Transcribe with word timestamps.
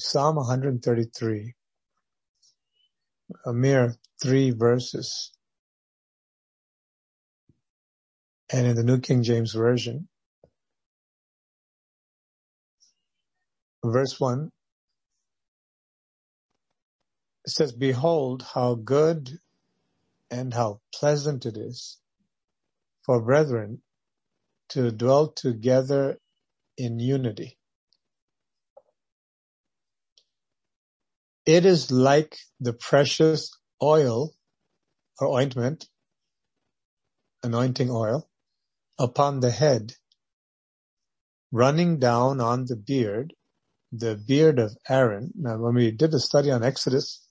Psalm 0.00 0.36
133, 0.36 1.54
a 3.46 3.52
mere 3.54 3.96
three 4.22 4.50
verses. 4.52 5.32
And 8.52 8.66
in 8.66 8.76
the 8.76 8.84
New 8.84 9.00
King 9.00 9.22
James 9.24 9.52
Version, 9.54 10.08
verse 13.84 14.20
1, 14.20 14.50
it 17.46 17.50
says, 17.50 17.72
Behold 17.72 18.44
how 18.54 18.74
good 18.76 19.30
and 20.30 20.54
how 20.54 20.80
pleasant 20.94 21.46
it 21.46 21.56
is 21.58 21.98
for 23.04 23.22
brethren 23.22 23.82
to 24.70 24.92
dwell 24.92 25.28
together 25.28 26.18
in 26.78 27.00
unity. 27.00 27.58
It 31.46 31.66
is 31.66 31.90
like 31.90 32.38
the 32.60 32.72
precious 32.72 33.50
oil 33.82 34.32
or 35.18 35.28
ointment, 35.28 35.88
anointing 37.42 37.90
oil, 37.90 38.28
upon 38.98 39.40
the 39.40 39.50
head, 39.50 39.94
running 41.50 41.98
down 41.98 42.40
on 42.40 42.66
the 42.66 42.76
beard, 42.76 43.32
the 43.92 44.16
beard 44.16 44.58
of 44.58 44.76
Aaron. 44.88 45.32
Now, 45.34 45.58
when 45.58 45.74
we 45.74 45.90
did 45.90 46.10
the 46.10 46.20
study 46.20 46.50
on 46.50 46.62
Exodus, 46.62 47.26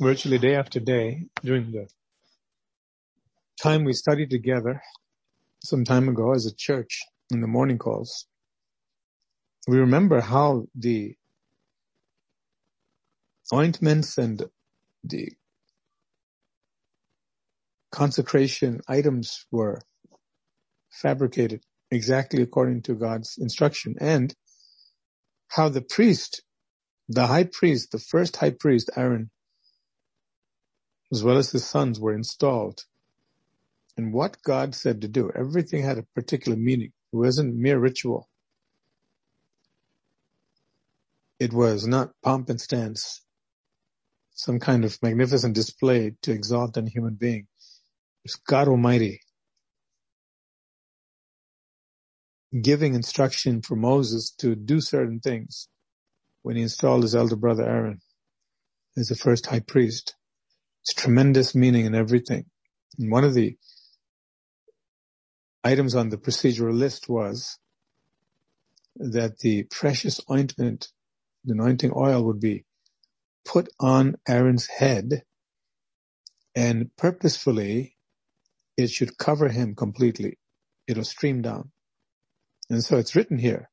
virtually 0.00 0.38
day 0.38 0.54
after 0.56 0.80
day, 0.80 1.24
during 1.42 1.72
the 1.72 1.88
time 3.62 3.84
we 3.84 3.92
studied 3.92 4.30
together 4.30 4.82
some 5.62 5.84
time 5.84 6.08
ago 6.08 6.32
as 6.32 6.46
a 6.46 6.54
church 6.54 7.02
in 7.30 7.40
the 7.40 7.46
morning 7.46 7.78
calls, 7.78 8.26
we 9.68 9.78
remember 9.78 10.20
how 10.20 10.66
the 10.74 11.16
ointments 13.52 14.18
and 14.18 14.42
the 15.04 15.30
consecration 17.92 18.80
items 18.88 19.46
were 19.52 19.80
fabricated 20.90 21.62
exactly 21.90 22.42
according 22.42 22.82
to 22.82 22.94
God's 22.94 23.38
instruction 23.38 23.96
and 24.00 24.34
how 25.48 25.68
the 25.68 25.82
priest, 25.82 26.42
the 27.08 27.26
high 27.26 27.44
priest, 27.44 27.92
the 27.92 27.98
first 28.00 28.36
high 28.36 28.52
priest, 28.58 28.90
Aaron, 28.96 29.30
as 31.12 31.24
well 31.24 31.38
as 31.38 31.52
his 31.52 31.64
sons 31.66 32.00
were 32.00 32.14
installed 32.14 32.84
and 33.98 34.12
what 34.14 34.42
God 34.44 34.74
said 34.76 35.02
to 35.02 35.08
do. 35.08 35.32
Everything 35.34 35.84
had 35.84 35.98
a 35.98 36.06
particular 36.16 36.58
meaning. 36.58 36.92
It 37.12 37.16
wasn't 37.16 37.56
mere 37.56 37.78
ritual. 37.80 38.28
It 41.40 41.52
was 41.54 41.86
not 41.86 42.12
pomp 42.22 42.50
and 42.50 42.60
stance, 42.60 43.22
some 44.34 44.60
kind 44.60 44.84
of 44.84 44.98
magnificent 45.02 45.54
display 45.56 46.14
to 46.22 46.32
exalt 46.32 46.78
a 46.78 46.82
human 46.88 47.14
being. 47.16 47.48
It's 48.24 48.36
God 48.36 48.68
Almighty 48.68 49.20
giving 52.62 52.94
instruction 52.94 53.62
for 53.62 53.76
Moses 53.76 54.32
to 54.38 54.54
do 54.56 54.80
certain 54.80 55.20
things 55.20 55.68
when 56.42 56.56
he 56.56 56.62
installed 56.62 57.02
his 57.02 57.14
elder 57.14 57.36
brother 57.36 57.64
Aaron 57.64 58.00
as 58.96 59.08
the 59.08 59.16
first 59.16 59.46
high 59.46 59.60
priest. 59.60 60.16
It's 60.82 60.94
tremendous 60.94 61.54
meaning 61.54 61.86
in 61.86 61.94
everything. 61.94 62.46
And 62.98 63.10
one 63.10 63.24
of 63.24 63.34
the 63.34 63.56
items 65.64 65.94
on 65.94 66.10
the 66.10 66.18
procedural 66.18 66.74
list 66.76 67.08
was 67.08 67.58
that 68.96 69.38
the 69.40 69.64
precious 69.64 70.20
ointment, 70.30 70.88
the 71.44 71.54
anointing 71.54 71.92
oil 71.96 72.24
would 72.26 72.40
be 72.40 72.64
put 73.44 73.68
on 73.80 74.16
Aaron's 74.28 74.66
head 74.66 75.24
and 76.54 76.90
purposefully 76.96 77.96
it 78.76 78.90
should 78.90 79.18
cover 79.18 79.48
him 79.48 79.74
completely. 79.74 80.38
It'll 80.86 81.04
stream 81.04 81.42
down. 81.42 81.70
And 82.70 82.82
so 82.82 82.98
it's 82.98 83.14
written 83.14 83.38
here, 83.38 83.70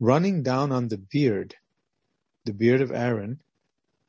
running 0.00 0.42
down 0.42 0.72
on 0.72 0.88
the 0.88 0.98
beard, 0.98 1.56
the 2.44 2.52
beard 2.52 2.80
of 2.80 2.90
Aaron, 2.92 3.40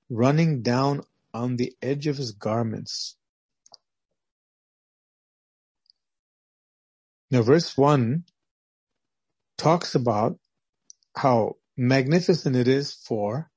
running 0.09 0.61
down 0.61 1.01
on 1.33 1.57
the 1.57 1.73
edge 1.81 2.07
of 2.07 2.17
his 2.17 2.31
garments. 2.31 3.17
Now 7.31 7.41
verse 7.41 7.77
one 7.77 8.23
talks 9.57 9.95
about 9.95 10.37
how 11.15 11.57
magnificent 11.77 12.55
it 12.55 12.67
is 12.67 12.93
for 12.93 13.49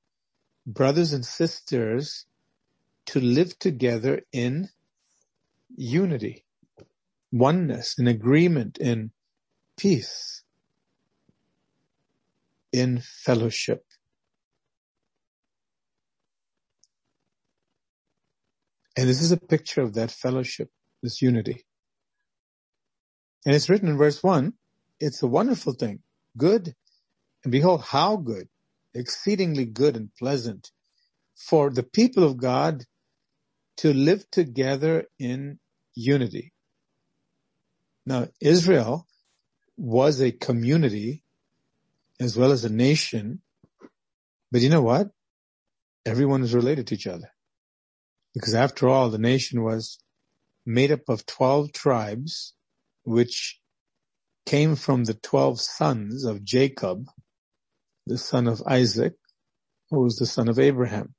brothers 0.73 1.13
and 1.13 1.25
sisters 1.25 2.25
to 3.07 3.19
live 3.19 3.57
together 3.59 4.21
in 4.31 4.69
unity, 5.75 6.45
oneness, 7.31 7.97
in 7.99 8.07
agreement, 8.07 8.77
in 8.77 9.11
peace 9.77 10.43
in 12.71 13.01
fellowship. 13.01 13.83
And 18.97 19.07
this 19.07 19.21
is 19.21 19.31
a 19.31 19.37
picture 19.37 19.81
of 19.81 19.93
that 19.93 20.11
fellowship, 20.11 20.69
this 21.01 21.21
unity. 21.21 21.65
And 23.45 23.55
it's 23.55 23.69
written 23.69 23.89
in 23.89 23.97
verse 23.97 24.21
one, 24.21 24.53
it's 24.99 25.23
a 25.23 25.27
wonderful 25.27 25.73
thing, 25.73 25.99
good, 26.37 26.73
and 27.43 27.51
behold 27.51 27.83
how 27.83 28.17
good, 28.17 28.47
exceedingly 28.93 29.65
good 29.65 29.95
and 29.95 30.09
pleasant 30.15 30.71
for 31.35 31.69
the 31.69 31.83
people 31.83 32.23
of 32.23 32.37
God 32.37 32.83
to 33.77 33.93
live 33.93 34.29
together 34.31 35.05
in 35.17 35.59
unity. 35.95 36.53
Now 38.05 38.27
Israel 38.41 39.07
was 39.77 40.21
a 40.21 40.31
community 40.31 41.23
as 42.19 42.35
well 42.35 42.51
as 42.51 42.65
a 42.65 42.69
nation. 42.69 43.41
But 44.51 44.61
you 44.61 44.69
know 44.69 44.81
what? 44.81 45.09
Everyone 46.05 46.43
is 46.43 46.53
related 46.53 46.87
to 46.87 46.95
each 46.95 47.07
other. 47.07 47.31
Because 48.33 48.53
after 48.53 48.87
all, 48.87 49.09
the 49.09 49.17
nation 49.17 49.63
was 49.63 49.99
made 50.65 50.91
up 50.91 51.07
of 51.07 51.25
12 51.25 51.71
tribes, 51.71 52.53
which 53.03 53.59
came 54.45 54.75
from 54.75 55.05
the 55.05 55.13
12 55.13 55.59
sons 55.61 56.25
of 56.25 56.43
Jacob, 56.43 57.05
the 58.09 58.17
son 58.17 58.47
of 58.47 58.61
Isaac, 58.67 59.13
who 59.91 60.01
was 60.01 60.17
the 60.17 60.25
son 60.25 60.49
of 60.49 60.59
Abraham. 60.59 61.15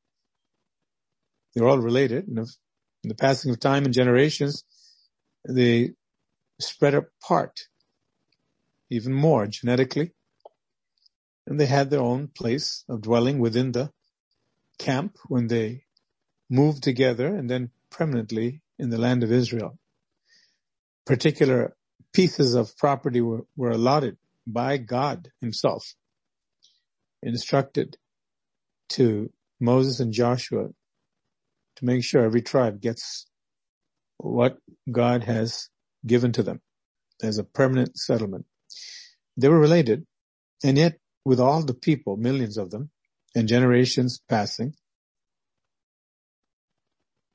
They're 1.55 1.69
all 1.69 1.79
related. 1.79 2.29
And 2.29 2.39
in 2.39 3.09
the 3.09 3.15
passing 3.15 3.53
of 3.53 3.61
time 3.61 3.85
and 3.87 3.95
generations, 3.95 4.65
they 5.49 5.93
spread 6.61 6.95
apart 6.95 7.61
even 8.91 9.15
more 9.15 9.47
genetically 9.47 10.13
and 11.47 11.59
they 11.59 11.67
had 11.67 11.91
their 11.91 12.01
own 12.01 12.29
place 12.29 12.85
of 12.89 13.03
dwelling 13.03 13.39
within 13.39 13.73
the 13.73 13.91
camp 14.79 15.17
when 15.29 15.49
they 15.49 15.85
moved 16.51 16.83
together 16.83 17.35
and 17.35 17.51
then 17.51 17.71
permanently 17.91 18.63
in 18.79 18.91
the 18.91 18.99
land 18.99 19.25
of 19.25 19.33
Israel. 19.33 19.79
Particular 21.07 21.77
pieces 22.13 22.55
of 22.55 22.77
property 22.77 23.21
were, 23.21 23.47
were 23.57 23.71
allotted 23.71 24.17
by 24.47 24.77
God 24.77 25.31
himself, 25.41 25.95
instructed 27.23 27.97
to 28.91 29.31
Moses 29.61 30.01
and 30.01 30.13
Joshua 30.13 30.69
to 31.77 31.85
make 31.85 32.05
sure 32.05 32.25
every 32.25 32.43
tribe 32.43 32.81
gets 32.81 33.27
what 34.19 34.59
God 34.91 35.25
has 35.25 35.69
given 36.07 36.33
to 36.33 36.43
them 36.43 36.61
as 37.23 37.39
a 37.39 37.45
permanent 37.45 37.97
settlement. 37.97 38.47
They 39.37 39.49
were 39.49 39.59
related, 39.59 40.07
and 40.63 40.77
yet 40.77 40.99
with 41.25 41.41
all 41.41 41.63
the 41.63 41.75
people, 41.75 42.17
millions 42.17 42.57
of 42.57 42.71
them, 42.71 42.91
and 43.35 43.49
generations 43.49 44.21
passing. 44.29 44.75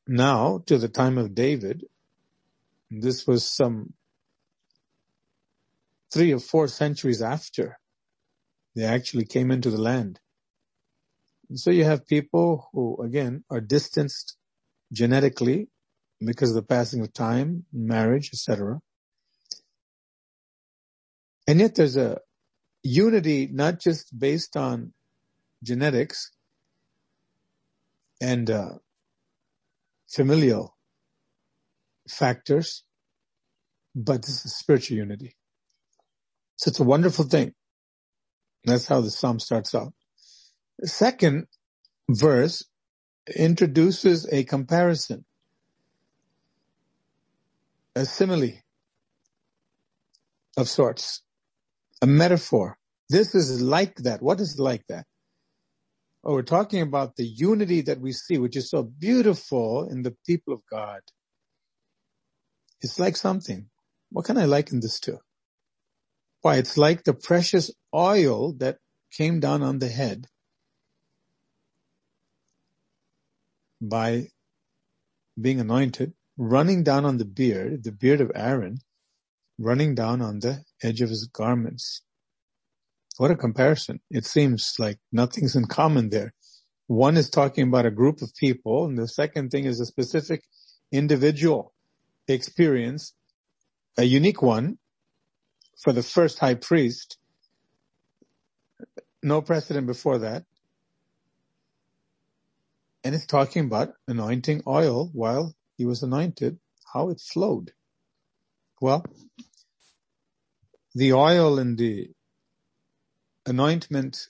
Now, 0.07 0.59
to 0.67 0.77
the 0.77 0.89
time 0.89 1.17
of 1.17 1.33
David, 1.33 1.85
this 2.91 3.25
was 3.25 3.51
some 3.51 3.93
three 6.13 6.33
or 6.33 6.39
four 6.39 6.67
centuries 6.67 7.21
after 7.21 7.79
they 8.75 8.83
actually 8.83 9.25
came 9.25 9.51
into 9.51 9.69
the 9.69 9.81
land. 9.81 10.19
And 11.49 11.59
so 11.59 11.71
you 11.71 11.83
have 11.85 12.07
people 12.07 12.69
who, 12.73 13.01
again, 13.03 13.43
are 13.49 13.61
distanced 13.61 14.37
genetically 14.91 15.69
because 16.25 16.49
of 16.49 16.55
the 16.55 16.63
passing 16.63 17.01
of 17.01 17.13
time, 17.13 17.65
marriage, 17.71 18.31
etc. 18.33 18.79
And 21.47 21.59
yet 21.59 21.75
there's 21.75 21.97
a 21.97 22.19
unity 22.83 23.49
not 23.51 23.79
just 23.79 24.17
based 24.17 24.57
on 24.57 24.93
genetics 25.63 26.31
and 28.21 28.49
uh, 28.49 28.73
familial 30.09 30.75
factors, 32.09 32.83
but 33.95 34.23
this 34.23 34.45
is 34.45 34.55
spiritual 34.55 34.97
unity. 34.97 35.35
So 36.57 36.69
it's 36.69 36.79
a 36.79 36.83
wonderful 36.83 37.25
thing. 37.25 37.53
That's 38.65 38.87
how 38.87 39.01
the 39.01 39.11
psalm 39.11 39.39
starts 39.39 39.75
out. 39.75 39.93
The 40.79 40.87
second 40.89 41.47
verse 42.09 42.65
introduces 43.35 44.27
a 44.31 44.43
comparison, 44.45 45.25
a 47.95 48.05
simile 48.05 48.53
of 50.57 50.69
sorts, 50.69 51.23
a 52.01 52.07
metaphor. 52.07 52.77
This 53.09 53.35
is 53.35 53.61
like 53.61 53.97
that. 53.97 54.21
What 54.23 54.41
is 54.41 54.59
like 54.59 54.83
that? 54.89 55.05
Oh, 56.23 56.33
we're 56.33 56.43
talking 56.43 56.81
about 56.83 57.17
the 57.17 57.25
unity 57.25 57.81
that 57.83 58.01
we 58.01 58.13
see, 58.13 58.37
which 58.39 58.57
is 58.57 58.69
so 58.69 58.83
beautiful 58.83 59.89
in 59.89 60.03
the 60.03 60.15
people 60.27 60.53
of 60.53 60.61
God. 60.71 61.01
It's 62.81 62.99
like 62.99 63.17
something. 63.17 63.69
What 64.11 64.25
can 64.25 64.37
I 64.37 64.45
liken 64.45 64.81
this 64.81 64.99
to? 65.01 65.19
Why, 66.45 66.57
it's 66.57 66.77
like 66.77 67.03
the 67.03 67.15
precious 67.15 67.71
oil 67.91 68.53
that 68.59 68.77
came 69.09 69.39
down 69.39 69.63
on 69.63 69.79
the 69.79 69.87
head 69.87 70.27
by 73.81 74.27
being 75.41 75.59
anointed, 75.59 76.13
running 76.37 76.83
down 76.83 77.03
on 77.03 77.17
the 77.17 77.25
beard, 77.25 77.83
the 77.83 77.91
beard 77.91 78.21
of 78.21 78.31
Aaron, 78.35 78.77
running 79.57 79.95
down 79.95 80.21
on 80.21 80.37
the 80.37 80.63
edge 80.83 81.01
of 81.01 81.09
his 81.09 81.25
garments. 81.25 82.03
What 83.17 83.31
a 83.31 83.35
comparison. 83.35 83.99
It 84.11 84.27
seems 84.27 84.75
like 84.77 84.99
nothing's 85.11 85.55
in 85.55 85.65
common 85.65 86.11
there. 86.11 86.35
One 86.85 87.17
is 87.17 87.31
talking 87.31 87.69
about 87.69 87.87
a 87.87 87.97
group 87.99 88.21
of 88.21 88.35
people 88.35 88.85
and 88.85 88.99
the 88.99 89.07
second 89.07 89.49
thing 89.49 89.65
is 89.65 89.79
a 89.79 89.85
specific 89.87 90.43
individual 90.91 91.73
experience, 92.27 93.15
a 93.97 94.03
unique 94.03 94.43
one 94.43 94.77
for 95.83 95.93
the 95.93 96.03
first 96.03 96.39
high 96.39 96.55
priest. 96.55 97.17
No 99.23 99.41
precedent 99.41 99.87
before 99.87 100.19
that. 100.19 100.45
And 103.03 103.15
it's 103.15 103.27
talking 103.27 103.65
about 103.65 103.93
anointing 104.07 104.63
oil 104.67 105.09
while 105.13 105.55
he 105.77 105.85
was 105.85 106.03
anointed, 106.03 106.59
how 106.93 107.09
it 107.09 107.21
flowed. 107.21 107.71
Well, 108.81 109.05
the 110.95 111.13
oil 111.13 111.59
and 111.59 111.77
the 111.77 112.09
anointment 113.45 114.29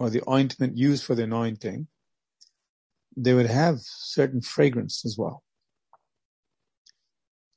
or 0.00 0.10
the 0.10 0.22
ointment 0.28 0.76
used 0.78 1.04
for 1.04 1.14
the 1.14 1.24
anointing, 1.24 1.88
they 3.16 3.34
would 3.34 3.46
have 3.46 3.78
certain 3.80 4.42
fragrance 4.42 5.04
as 5.06 5.16
well. 5.18 5.42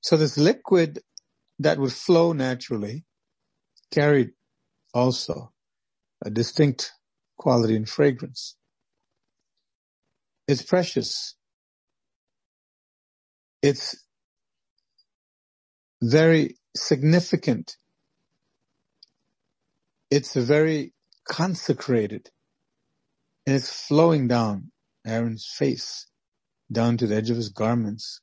So 0.02 0.18
this 0.18 0.38
liquid 0.38 1.00
that 1.60 1.80
would 1.80 1.94
flow 1.94 2.34
naturally 2.34 3.06
carried 3.92 4.32
also 4.94 5.52
a 6.24 6.30
distinct 6.30 6.94
quality 7.38 7.76
and 7.76 7.88
fragrance. 7.88 8.56
It's 10.48 10.62
precious. 10.62 11.36
It's 13.62 13.98
very 16.02 16.58
significant. 16.76 17.78
It's 20.10 20.36
very 20.36 20.94
consecrated 21.28 22.30
and 23.46 23.56
it's 23.56 23.88
flowing 23.88 24.28
down 24.28 24.72
Aaron's 25.06 25.46
face, 25.46 26.08
down 26.72 26.98
to 26.98 27.08
the 27.08 27.16
edge 27.16 27.30
of 27.30 27.38
his 27.38 27.50
garments. 27.50 28.22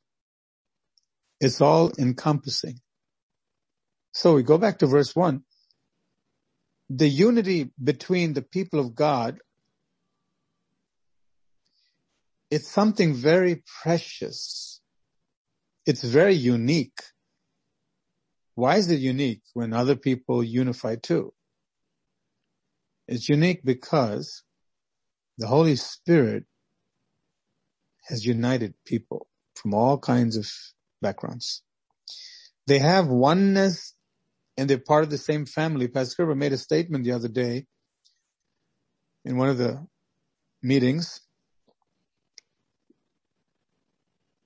It's 1.41 1.61
all 1.61 1.93
encompassing. 1.99 2.81
So 4.13 4.35
we 4.35 4.43
go 4.43 4.59
back 4.59 4.79
to 4.79 4.87
verse 4.87 5.15
one. 5.17 5.45
The 6.91 7.09
unity 7.09 7.71
between 7.83 8.35
the 8.35 8.43
people 8.43 8.79
of 8.81 8.95
God, 8.95 9.39
it's 12.51 12.69
something 12.69 13.15
very 13.15 13.63
precious. 13.83 14.81
It's 15.87 16.05
very 16.05 16.35
unique. 16.35 17.01
Why 18.55 18.77
is 18.77 18.91
it 18.91 19.01
unique 19.01 19.43
when 19.55 19.73
other 19.73 19.97
people 19.97 20.43
unify 20.43 20.97
too? 20.97 21.33
It's 23.09 23.29
unique 23.29 23.63
because 23.65 24.43
the 25.39 25.47
Holy 25.47 25.77
Spirit 25.77 26.45
has 28.09 28.25
united 28.25 28.75
people 28.85 29.27
from 29.55 29.75
all 29.75 29.99
kinds 29.99 30.37
of 30.37 30.51
backgrounds. 31.01 31.63
They 32.67 32.79
have 32.79 33.09
oneness 33.09 33.94
and 34.57 34.69
they're 34.69 34.79
part 34.79 35.05
of 35.05 35.11
the 35.11 35.19
same 35.19 35.47
family. 35.47 35.89
Pastor 35.89 36.33
made 36.35 36.53
a 36.53 36.59
statement 36.59 37.05
the 37.05 37.13
other 37.13 37.29
day 37.29 37.67
in 39.25 39.37
one 39.37 39.49
of 39.49 39.59
the 39.59 39.87
meetings. 40.63 41.21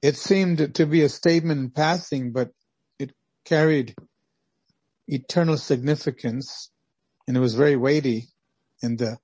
It 0.00 0.16
seemed 0.16 0.74
to 0.76 0.86
be 0.86 1.02
a 1.02 1.08
statement 1.08 1.60
in 1.60 1.70
passing, 1.70 2.32
but 2.32 2.50
it 2.98 3.12
carried 3.44 3.94
eternal 5.08 5.56
significance 5.56 6.70
and 7.26 7.36
it 7.36 7.40
was 7.40 7.54
very 7.54 7.76
weighty. 7.76 8.28
And 8.82 8.98
the 8.98 9.18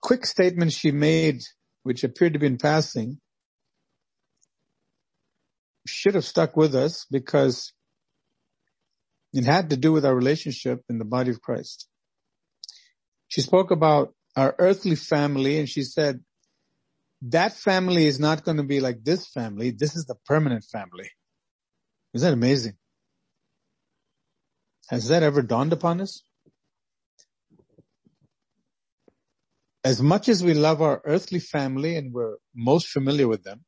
quick 0.00 0.24
statement 0.24 0.72
she 0.72 0.92
made, 0.92 1.40
which 1.82 2.04
appeared 2.04 2.34
to 2.34 2.38
be 2.38 2.46
in 2.46 2.58
passing, 2.58 3.18
should 5.86 6.14
have 6.14 6.24
stuck 6.24 6.56
with 6.56 6.74
us 6.74 7.06
because 7.10 7.72
it 9.32 9.44
had 9.44 9.70
to 9.70 9.76
do 9.76 9.92
with 9.92 10.04
our 10.04 10.14
relationship 10.14 10.82
in 10.88 10.98
the 10.98 11.04
body 11.04 11.30
of 11.30 11.40
Christ. 11.40 11.86
She 13.28 13.40
spoke 13.40 13.70
about 13.70 14.14
our 14.36 14.54
earthly 14.58 14.96
family 14.96 15.58
and 15.58 15.68
she 15.68 15.82
said, 15.82 16.20
that 17.22 17.52
family 17.52 18.06
is 18.06 18.18
not 18.18 18.44
going 18.44 18.56
to 18.56 18.62
be 18.62 18.80
like 18.80 19.04
this 19.04 19.28
family. 19.28 19.70
This 19.70 19.94
is 19.94 20.06
the 20.06 20.16
permanent 20.26 20.64
family. 20.64 21.10
Is 22.14 22.22
that 22.22 22.32
amazing? 22.32 22.74
Has 24.88 25.08
that 25.08 25.22
ever 25.22 25.42
dawned 25.42 25.72
upon 25.72 26.00
us? 26.00 26.24
As 29.84 30.02
much 30.02 30.28
as 30.28 30.42
we 30.42 30.54
love 30.54 30.82
our 30.82 31.00
earthly 31.04 31.38
family 31.38 31.96
and 31.96 32.12
we're 32.12 32.36
most 32.54 32.88
familiar 32.88 33.28
with 33.28 33.44
them, 33.44 33.64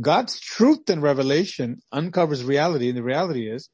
God's 0.00 0.38
truth 0.38 0.88
and 0.88 1.02
revelation 1.02 1.80
uncovers 1.90 2.44
reality 2.44 2.88
and 2.88 2.96
the 2.96 3.02
reality 3.02 3.50
is 3.50 3.68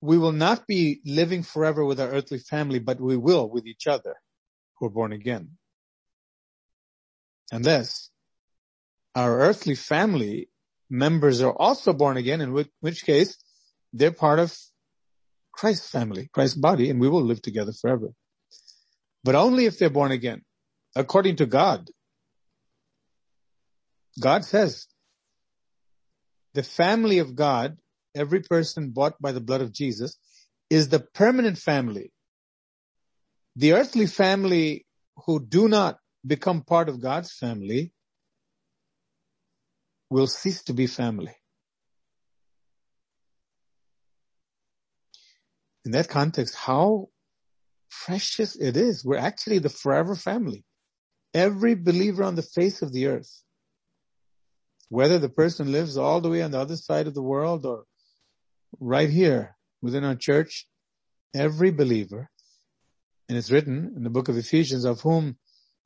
we 0.00 0.18
will 0.18 0.32
not 0.32 0.66
be 0.66 1.00
living 1.04 1.42
forever 1.42 1.84
with 1.84 2.00
our 2.00 2.08
earthly 2.08 2.38
family, 2.38 2.78
but 2.78 3.00
we 3.00 3.16
will 3.16 3.48
with 3.48 3.66
each 3.66 3.86
other 3.86 4.14
who 4.76 4.86
are 4.86 4.90
born 4.90 5.12
again. 5.12 5.56
Unless 7.50 8.10
our 9.14 9.40
earthly 9.40 9.74
family 9.74 10.48
members 10.88 11.42
are 11.42 11.52
also 11.52 11.92
born 11.92 12.16
again, 12.16 12.40
in 12.40 12.52
which, 12.52 12.68
which 12.80 13.04
case 13.04 13.36
they're 13.92 14.12
part 14.12 14.38
of 14.38 14.56
Christ's 15.52 15.90
family, 15.90 16.28
Christ's 16.32 16.56
body, 16.56 16.90
and 16.90 17.00
we 17.00 17.08
will 17.08 17.24
live 17.24 17.42
together 17.42 17.72
forever. 17.72 18.10
But 19.24 19.34
only 19.34 19.66
if 19.66 19.78
they're 19.78 19.90
born 19.90 20.12
again, 20.12 20.42
according 20.94 21.36
to 21.36 21.46
God. 21.46 21.90
God 24.20 24.44
says, 24.44 24.86
the 26.54 26.62
family 26.62 27.18
of 27.18 27.34
God, 27.34 27.76
every 28.18 28.40
person 28.40 28.90
bought 28.90 29.20
by 29.20 29.32
the 29.32 29.40
blood 29.40 29.60
of 29.60 29.72
Jesus, 29.72 30.16
is 30.70 30.88
the 30.88 31.00
permanent 31.00 31.58
family. 31.58 32.12
The 33.56 33.72
earthly 33.72 34.06
family 34.06 34.86
who 35.24 35.40
do 35.40 35.68
not 35.68 35.98
become 36.26 36.62
part 36.62 36.88
of 36.88 37.00
God's 37.00 37.32
family 37.32 37.92
will 40.10 40.26
cease 40.26 40.62
to 40.64 40.72
be 40.72 40.86
family. 40.86 41.34
In 45.84 45.92
that 45.92 46.08
context, 46.08 46.54
how 46.54 47.08
precious 48.04 48.56
it 48.56 48.76
is. 48.76 49.04
We're 49.04 49.16
actually 49.16 49.58
the 49.58 49.70
forever 49.70 50.14
family. 50.14 50.64
Every 51.34 51.74
believer 51.74 52.24
on 52.24 52.34
the 52.34 52.42
face 52.42 52.82
of 52.82 52.92
the 52.92 53.06
earth 53.06 53.42
whether 54.88 55.18
the 55.18 55.28
person 55.28 55.70
lives 55.70 55.96
all 55.96 56.20
the 56.20 56.30
way 56.30 56.42
on 56.42 56.50
the 56.50 56.58
other 56.58 56.76
side 56.76 57.06
of 57.06 57.14
the 57.14 57.22
world 57.22 57.66
or 57.66 57.84
right 58.80 59.10
here 59.10 59.56
within 59.82 60.04
our 60.04 60.14
church, 60.14 60.66
every 61.34 61.70
believer, 61.70 62.30
and 63.28 63.36
it's 63.36 63.50
written 63.50 63.92
in 63.96 64.02
the 64.02 64.10
book 64.10 64.28
of 64.28 64.36
Ephesians, 64.36 64.84
of 64.84 65.00
whom 65.00 65.36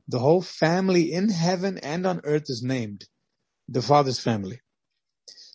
the 0.09 0.19
whole 0.19 0.43
family 0.43 1.13
in 1.13 1.29
heaven 1.29 1.79
and 1.79 2.07
on 2.07 2.21
earth 2.25 2.45
is 2.49 2.63
named, 2.63 3.05
the 3.69 3.83
Father's 3.83 4.21
family. 4.21 4.61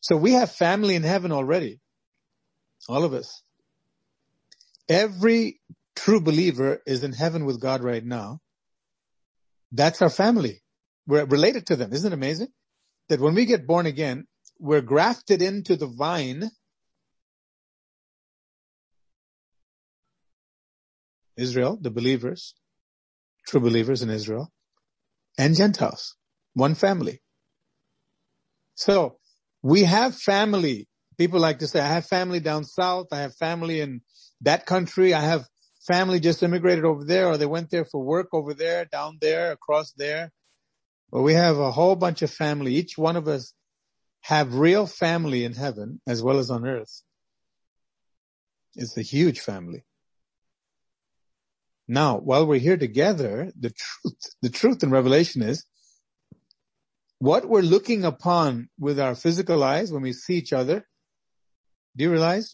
So 0.01 0.15
we 0.15 0.33
have 0.33 0.51
family 0.51 0.95
in 0.95 1.03
heaven 1.03 1.31
already. 1.31 1.79
All 2.87 3.03
of 3.03 3.13
us. 3.13 3.41
Every 4.87 5.59
true 5.95 6.21
believer 6.21 6.81
is 6.85 7.03
in 7.03 7.11
heaven 7.11 7.45
with 7.45 7.59
God 7.59 7.83
right 7.83 8.03
now. 8.03 8.39
That's 9.71 10.01
our 10.01 10.09
family. 10.09 10.61
We're 11.05 11.25
related 11.25 11.67
to 11.67 11.75
them. 11.75 11.91
Isn't 11.91 12.11
it 12.11 12.15
amazing? 12.15 12.47
that 13.09 13.19
when 13.19 13.35
we 13.35 13.45
get 13.45 13.67
born 13.67 13.85
again, 13.85 14.27
we're 14.59 14.81
grafted 14.81 15.41
into 15.41 15.75
the 15.75 15.87
vine. 15.87 16.49
Israel, 21.37 21.77
the 21.79 21.91
believers, 21.91 22.55
true 23.47 23.59
believers 23.59 24.01
in 24.01 24.09
Israel 24.09 24.51
and 25.37 25.55
Gentiles. 25.55 26.15
One 26.53 26.75
family. 26.75 27.21
So 28.75 29.17
we 29.61 29.83
have 29.83 30.15
family. 30.15 30.87
People 31.17 31.39
like 31.39 31.59
to 31.59 31.67
say, 31.67 31.79
I 31.79 31.87
have 31.87 32.05
family 32.05 32.39
down 32.39 32.63
south. 32.63 33.07
I 33.11 33.21
have 33.21 33.35
family 33.35 33.81
in 33.81 34.01
that 34.41 34.65
country. 34.65 35.13
I 35.13 35.21
have 35.21 35.45
family 35.87 36.19
just 36.19 36.43
immigrated 36.43 36.85
over 36.85 37.03
there 37.05 37.27
or 37.27 37.37
they 37.37 37.45
went 37.45 37.69
there 37.69 37.85
for 37.85 38.03
work 38.03 38.27
over 38.33 38.53
there, 38.53 38.85
down 38.85 39.17
there, 39.21 39.51
across 39.51 39.93
there. 39.93 40.31
But 41.11 41.21
we 41.21 41.33
have 41.33 41.57
a 41.57 41.71
whole 41.71 41.95
bunch 41.95 42.21
of 42.21 42.31
family. 42.31 42.75
Each 42.75 42.97
one 42.97 43.15
of 43.15 43.27
us 43.27 43.53
have 44.21 44.55
real 44.55 44.85
family 44.85 45.45
in 45.45 45.53
heaven 45.53 46.01
as 46.05 46.21
well 46.21 46.37
as 46.37 46.51
on 46.51 46.67
earth. 46.67 47.01
It's 48.75 48.97
a 48.97 49.01
huge 49.01 49.39
family. 49.39 49.86
Now, 51.87 52.17
while 52.17 52.45
we're 52.45 52.59
here 52.59 52.77
together, 52.77 53.51
the 53.57 53.69
truth, 53.71 54.35
the 54.41 54.49
truth 54.49 54.83
in 54.83 54.91
Revelation 54.91 55.41
is 55.41 55.65
what 57.19 57.47
we're 57.47 57.61
looking 57.61 58.03
upon 58.03 58.69
with 58.77 58.99
our 58.99 59.15
physical 59.15 59.63
eyes 59.63 59.91
when 59.91 60.01
we 60.01 60.13
see 60.13 60.35
each 60.35 60.53
other. 60.53 60.85
Do 61.95 62.03
you 62.03 62.11
realize 62.11 62.53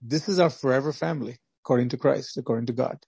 this 0.00 0.28
is 0.28 0.40
our 0.40 0.50
forever 0.50 0.92
family 0.92 1.38
according 1.62 1.90
to 1.90 1.98
Christ, 1.98 2.36
according 2.38 2.66
to 2.66 2.72
God? 2.72 2.98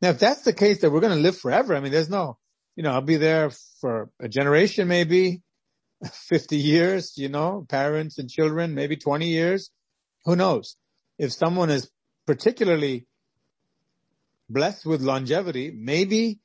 Now, 0.00 0.10
if 0.10 0.18
that's 0.18 0.42
the 0.42 0.52
case 0.52 0.80
that 0.80 0.90
we're 0.90 1.00
going 1.00 1.16
to 1.16 1.22
live 1.22 1.38
forever, 1.38 1.76
I 1.76 1.80
mean, 1.80 1.92
there's 1.92 2.10
no, 2.10 2.38
you 2.74 2.82
know, 2.82 2.92
I'll 2.92 3.00
be 3.02 3.16
there 3.16 3.50
for 3.80 4.10
a 4.20 4.28
generation, 4.28 4.88
maybe 4.88 5.42
50 6.10 6.56
years, 6.56 7.16
you 7.16 7.28
know, 7.28 7.64
parents 7.68 8.18
and 8.18 8.28
children, 8.28 8.74
maybe 8.74 8.96
20 8.96 9.28
years. 9.28 9.70
Who 10.24 10.36
knows? 10.36 10.76
If 11.18 11.32
someone 11.32 11.70
is 11.70 11.90
particularly 12.26 13.06
blessed 14.48 14.86
with 14.86 15.00
longevity, 15.02 15.70
maybe, 15.70 16.38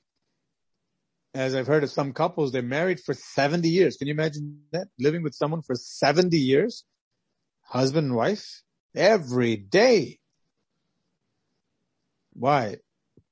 as 1.33 1.55
I've 1.55 1.67
heard 1.67 1.83
of 1.83 1.91
some 1.91 2.13
couples, 2.13 2.51
they're 2.51 2.61
married 2.61 2.99
for 2.99 3.13
70 3.13 3.69
years. 3.69 3.97
Can 3.97 4.07
you 4.07 4.13
imagine 4.13 4.61
that? 4.71 4.87
Living 4.99 5.23
with 5.23 5.33
someone 5.33 5.61
for 5.61 5.75
70 5.75 6.37
years? 6.37 6.83
Husband 7.63 8.07
and 8.07 8.15
wife? 8.15 8.63
Every 8.95 9.55
day. 9.55 10.19
Why? 12.33 12.77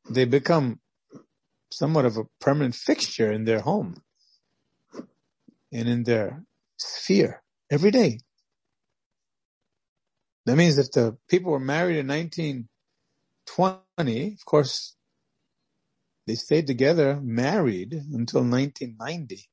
They 0.10 0.26
become 0.26 0.80
somewhat 1.72 2.06
of 2.06 2.18
a 2.18 2.24
permanent 2.40 2.76
fixture 2.76 3.32
in 3.32 3.46
their 3.46 3.60
home 3.60 4.02
and 5.72 5.88
in 5.88 6.04
their 6.04 6.44
sphere 6.78 7.44
every 7.70 7.92
day. 7.92 8.20
That 10.46 10.56
means 10.56 10.78
if 10.78 10.92
the 10.92 11.18
people 11.28 11.52
were 11.52 11.60
married 11.60 11.98
in 11.98 12.08
1920, 13.58 14.34
of 14.34 14.46
course, 14.46 14.96
they 16.27 16.36
stayed 16.36 16.68
together 16.68 17.20
married 17.22 17.94
until 17.94 18.41
1990. 18.41 19.50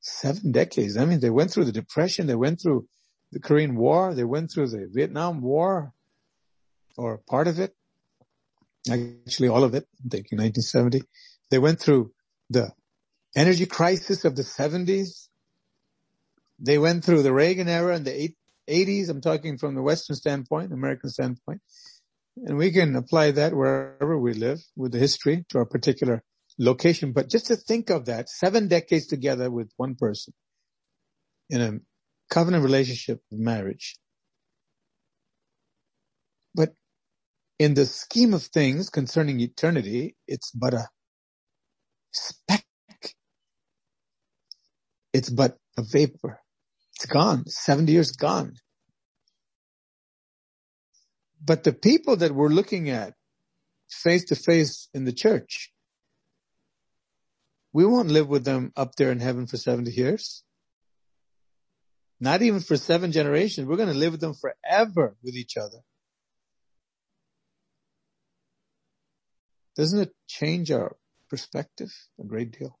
Seven 0.00 0.52
decades. 0.52 0.96
I 0.96 1.04
mean, 1.04 1.20
they 1.20 1.30
went 1.30 1.50
through 1.50 1.64
the 1.64 1.72
depression. 1.72 2.26
They 2.26 2.34
went 2.34 2.60
through 2.60 2.86
the 3.32 3.40
Korean 3.40 3.74
War. 3.74 4.14
They 4.14 4.24
went 4.24 4.50
through 4.52 4.68
the 4.68 4.88
Vietnam 4.92 5.40
War 5.40 5.92
or 6.96 7.18
part 7.28 7.48
of 7.48 7.58
it. 7.58 7.74
Actually, 8.90 9.48
all 9.48 9.64
of 9.64 9.74
it. 9.74 9.88
I'm 10.02 10.10
thinking 10.10 10.38
1970. 10.38 11.02
They 11.50 11.58
went 11.58 11.80
through 11.80 12.12
the 12.50 12.72
energy 13.34 13.66
crisis 13.66 14.24
of 14.24 14.36
the 14.36 14.42
70s. 14.42 15.28
They 16.58 16.78
went 16.78 17.04
through 17.04 17.22
the 17.22 17.32
Reagan 17.32 17.68
era 17.68 17.96
and 17.96 18.04
the 18.04 18.34
80s. 18.68 19.08
I'm 19.08 19.20
talking 19.20 19.58
from 19.58 19.74
the 19.74 19.82
Western 19.82 20.16
standpoint, 20.16 20.72
American 20.72 21.10
standpoint. 21.10 21.60
And 22.36 22.56
we 22.56 22.72
can 22.72 22.96
apply 22.96 23.32
that 23.32 23.54
wherever 23.54 24.18
we 24.18 24.34
live 24.34 24.60
with 24.76 24.92
the 24.92 24.98
history 24.98 25.44
to 25.50 25.58
our 25.58 25.66
particular 25.66 26.22
location. 26.58 27.12
But 27.12 27.30
just 27.30 27.46
to 27.46 27.56
think 27.56 27.90
of 27.90 28.06
that, 28.06 28.28
seven 28.28 28.68
decades 28.68 29.06
together 29.06 29.50
with 29.50 29.70
one 29.76 29.94
person 29.94 30.34
in 31.50 31.60
a 31.60 31.72
covenant 32.30 32.64
relationship 32.64 33.20
of 33.32 33.38
marriage. 33.38 33.96
But 36.54 36.74
in 37.58 37.74
the 37.74 37.86
scheme 37.86 38.34
of 38.34 38.42
things 38.42 38.90
concerning 38.90 39.40
eternity, 39.40 40.16
it's 40.26 40.50
but 40.50 40.74
a 40.74 40.88
speck 42.12 42.64
it's 45.14 45.30
but 45.30 45.56
a 45.78 45.82
vapor. 45.82 46.40
It's 46.96 47.06
gone. 47.06 47.46
70 47.46 47.92
years 47.92 48.10
gone. 48.12 48.54
But 51.44 51.64
the 51.64 51.72
people 51.72 52.16
that 52.16 52.32
we're 52.32 52.48
looking 52.48 52.90
at 52.90 53.14
face 53.90 54.26
to 54.26 54.36
face 54.36 54.88
in 54.94 55.04
the 55.04 55.12
church, 55.12 55.72
we 57.72 57.84
won't 57.84 58.10
live 58.10 58.28
with 58.28 58.44
them 58.44 58.72
up 58.76 58.94
there 58.96 59.12
in 59.12 59.20
heaven 59.20 59.46
for 59.46 59.56
70 59.56 59.90
years. 59.90 60.42
Not 62.20 62.42
even 62.42 62.60
for 62.60 62.76
seven 62.76 63.12
generations. 63.12 63.66
We're 63.66 63.76
going 63.76 63.92
to 63.92 63.98
live 63.98 64.12
with 64.12 64.20
them 64.20 64.34
forever 64.34 65.16
with 65.22 65.34
each 65.34 65.56
other. 65.56 65.78
Doesn't 69.76 70.00
it 70.00 70.14
change 70.28 70.70
our 70.70 70.96
perspective 71.28 71.92
a 72.20 72.24
great 72.24 72.56
deal? 72.56 72.78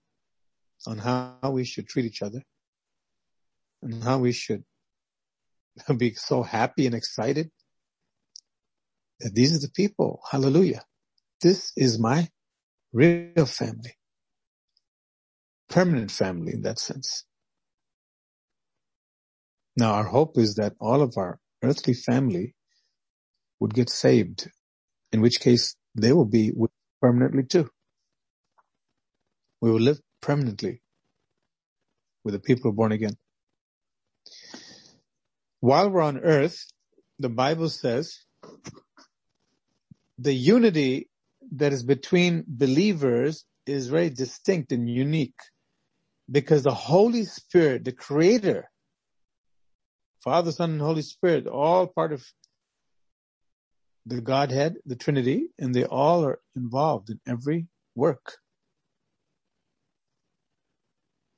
on 0.86 0.98
how 0.98 1.38
we 1.50 1.64
should 1.64 1.88
treat 1.88 2.04
each 2.04 2.22
other 2.22 2.42
and 3.82 4.02
how 4.02 4.18
we 4.18 4.32
should 4.32 4.64
be 5.96 6.14
so 6.14 6.42
happy 6.42 6.86
and 6.86 6.94
excited 6.94 7.50
these 9.20 9.54
are 9.54 9.60
the 9.60 9.70
people. 9.70 10.20
Hallelujah. 10.30 10.82
This 11.40 11.72
is 11.76 11.98
my 11.98 12.28
real 12.92 13.46
family. 13.46 13.96
Permanent 15.68 16.10
family 16.10 16.54
in 16.54 16.62
that 16.62 16.78
sense. 16.78 17.24
Now 19.76 19.94
our 19.94 20.04
hope 20.04 20.38
is 20.38 20.54
that 20.56 20.74
all 20.80 21.02
of 21.02 21.16
our 21.16 21.38
earthly 21.62 21.94
family 21.94 22.54
would 23.60 23.74
get 23.74 23.90
saved, 23.90 24.50
in 25.12 25.20
which 25.20 25.40
case 25.40 25.74
they 25.94 26.12
will 26.12 26.26
be 26.26 26.52
with 26.54 26.70
permanently 27.00 27.44
too. 27.44 27.68
We 29.60 29.70
will 29.70 29.80
live 29.80 30.00
permanently 30.20 30.82
with 32.24 32.34
the 32.34 32.40
people 32.40 32.72
born 32.72 32.92
again. 32.92 33.16
While 35.60 35.90
we're 35.90 36.02
on 36.02 36.18
earth, 36.18 36.66
the 37.18 37.28
Bible 37.28 37.68
says 37.68 38.18
the 40.18 40.32
unity 40.32 41.08
that 41.52 41.72
is 41.72 41.82
between 41.82 42.44
believers 42.46 43.44
is 43.66 43.88
very 43.88 44.10
distinct 44.10 44.72
and 44.72 44.88
unique 44.88 45.38
because 46.30 46.62
the 46.62 46.74
Holy 46.74 47.24
Spirit, 47.24 47.84
the 47.84 47.92
creator, 47.92 48.70
Father, 50.22 50.52
Son, 50.52 50.72
and 50.72 50.80
Holy 50.80 51.02
Spirit, 51.02 51.46
all 51.46 51.86
part 51.86 52.12
of 52.12 52.24
the 54.06 54.20
Godhead, 54.20 54.76
the 54.86 54.96
Trinity, 54.96 55.48
and 55.58 55.74
they 55.74 55.84
all 55.84 56.24
are 56.24 56.40
involved 56.56 57.10
in 57.10 57.20
every 57.26 57.66
work 57.94 58.38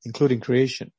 including 0.07 0.41
creation. 0.41 0.93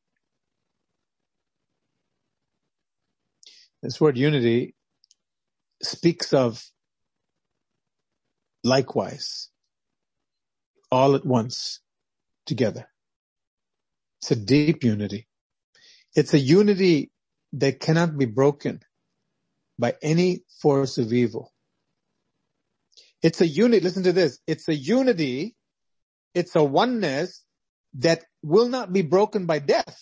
This 3.81 4.01
word 4.01 4.17
unity 4.17 4.75
speaks 5.81 6.33
of 6.33 6.61
likewise, 8.63 9.49
all 10.91 11.15
at 11.15 11.25
once, 11.25 11.81
together. 12.45 12.87
It's 14.21 14.31
a 14.31 14.35
deep 14.35 14.83
unity. 14.83 15.27
It's 16.15 16.33
a 16.33 16.39
unity 16.39 17.11
that 17.53 17.79
cannot 17.79 18.17
be 18.17 18.25
broken 18.25 18.81
by 19.77 19.95
any 20.01 20.43
force 20.61 20.97
of 20.97 21.13
evil. 21.13 21.53
It's 23.21 23.41
a 23.41 23.47
unity, 23.47 23.83
listen 23.83 24.03
to 24.03 24.13
this, 24.13 24.39
it's 24.47 24.67
a 24.67 24.75
unity, 24.75 25.55
it's 26.33 26.55
a 26.55 26.63
oneness 26.63 27.43
that 27.95 28.23
will 28.43 28.69
not 28.69 28.93
be 28.93 29.01
broken 29.01 29.45
by 29.45 29.59
death. 29.59 29.99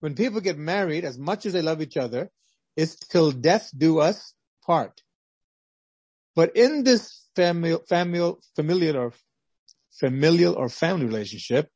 When 0.00 0.14
people 0.14 0.40
get 0.40 0.58
married, 0.58 1.04
as 1.04 1.18
much 1.18 1.46
as 1.46 1.52
they 1.52 1.62
love 1.62 1.82
each 1.82 1.96
other, 1.96 2.30
it's 2.76 2.96
till 2.96 3.30
death 3.30 3.70
do 3.76 3.98
us 3.98 4.34
part. 4.64 5.01
But 6.34 6.56
in 6.56 6.84
this 6.84 7.26
familial, 7.36 7.82
familial, 7.88 8.40
familial 8.56 8.96
or 8.96 9.12
familial 9.92 10.54
or 10.54 10.68
family 10.68 11.06
relationship, 11.06 11.68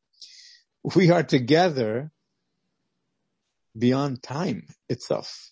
we 0.95 1.11
are 1.11 1.23
together 1.23 2.11
beyond 3.77 4.23
time 4.23 4.67
itself. 4.89 5.51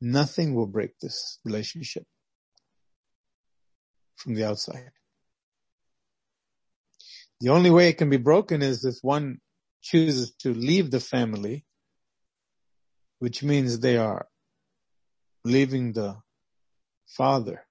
Nothing 0.00 0.54
will 0.54 0.66
break 0.66 0.98
this 0.98 1.38
relationship 1.44 2.04
from 4.16 4.34
the 4.34 4.44
outside. 4.44 4.92
The 7.40 7.50
only 7.50 7.70
way 7.70 7.88
it 7.88 7.98
can 7.98 8.10
be 8.10 8.16
broken 8.16 8.62
is 8.62 8.84
if 8.84 8.96
one 9.02 9.38
chooses 9.82 10.34
to 10.40 10.54
leave 10.54 10.90
the 10.90 11.00
family, 11.00 11.64
which 13.18 13.42
means 13.42 13.78
they 13.78 13.96
are 13.96 14.28
leaving 15.44 15.92
the 15.92 16.16
father 17.16 17.64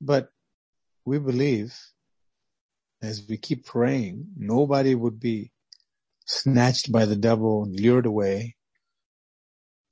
But 0.00 0.30
we 1.04 1.18
believe 1.18 1.76
as 3.02 3.24
we 3.28 3.36
keep 3.36 3.64
praying, 3.66 4.28
nobody 4.36 4.94
would 4.94 5.18
be 5.18 5.50
snatched 6.26 6.92
by 6.92 7.06
the 7.06 7.16
devil 7.16 7.64
and 7.64 7.78
lured 7.78 8.06
away. 8.06 8.56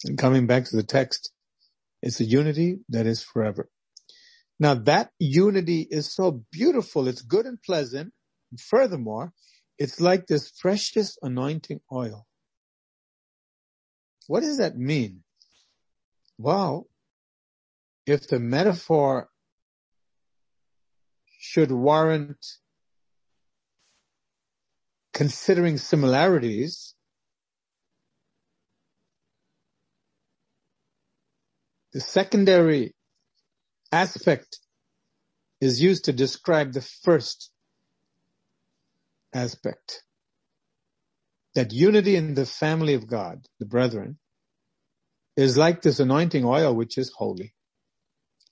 And 0.05 0.19
coming 0.19 0.47
back 0.47 0.65
to 0.67 0.77
the 0.77 0.83
text, 0.83 1.33
it's 2.03 2.21
a 2.21 2.25
unity 2.25 2.81
that 2.91 3.07
is 3.07 3.23
forever. 3.23 3.69
Now 4.61 4.75
that 4.75 5.11
unity 5.19 5.87
is 5.91 6.15
so 6.15 6.45
beautiful. 6.53 7.09
It's 7.09 7.23
good 7.23 7.47
and 7.47 7.61
pleasant. 7.63 8.13
Furthermore, 8.59 9.33
it's 9.79 10.01
like 10.01 10.27
this 10.27 10.51
precious 10.51 11.19
anointing 11.23 11.81
oil. 11.93 12.27
What 14.29 14.41
does 14.41 14.59
that 14.59 14.77
mean? 14.77 15.23
Well, 16.39 16.87
if 18.07 18.29
the 18.29 18.39
metaphor 18.39 19.29
should 21.39 21.71
warrant 21.71 22.45
considering 25.15 25.79
similarities, 25.79 26.95
the 31.93 32.01
secondary 32.01 32.95
aspect 33.91 34.59
is 35.61 35.81
used 35.81 36.05
to 36.05 36.13
describe 36.13 36.75
the 36.75 36.83
first 36.83 37.51
aspect. 39.33 40.03
That 41.55 41.73
unity 41.73 42.17
in 42.17 42.35
the 42.35 42.45
family 42.45 42.93
of 42.93 43.07
God, 43.07 43.47
the 43.59 43.65
brethren, 43.65 44.19
is 45.37 45.57
like 45.57 45.83
this 45.83 46.01
anointing 46.01 46.45
oil 46.45 46.75
which 46.75 46.99
is 46.99 47.13
holy. 47.15 47.53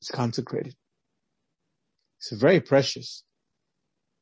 It's 0.01 0.11
consecrated. 0.11 0.75
It's 2.19 2.33
very 2.33 2.61
precious. 2.61 3.25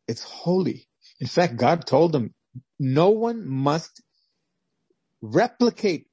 It's 0.07 0.23
holy. 0.23 0.89
In 1.21 1.27
fact, 1.27 1.57
God 1.57 1.87
told 1.87 2.13
them, 2.13 2.35
no 2.79 3.11
one 3.11 3.49
must 3.49 4.03
replicate 5.21 6.07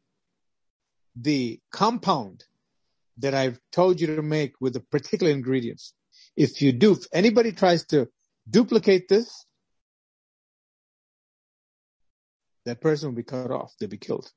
the 1.16 1.60
compound 1.72 2.44
that 3.18 3.34
I've 3.34 3.60
told 3.72 4.00
you 4.00 4.16
to 4.16 4.22
make 4.22 4.54
with 4.62 4.74
the 4.74 4.80
particular 4.80 5.32
ingredients. 5.32 5.94
If 6.36 6.62
you 6.62 6.72
do, 6.72 6.94
if 6.94 7.06
anybody 7.12 7.52
tries 7.52 7.86
to 7.88 8.08
duplicate 8.50 9.08
this, 9.10 9.46
that 12.66 12.82
person 12.82 13.10
will 13.10 13.16
be 13.16 13.24
cut 13.24 13.52
off. 13.52 13.74
They'll 13.80 13.90
be 13.90 13.98
killed. 13.98 14.32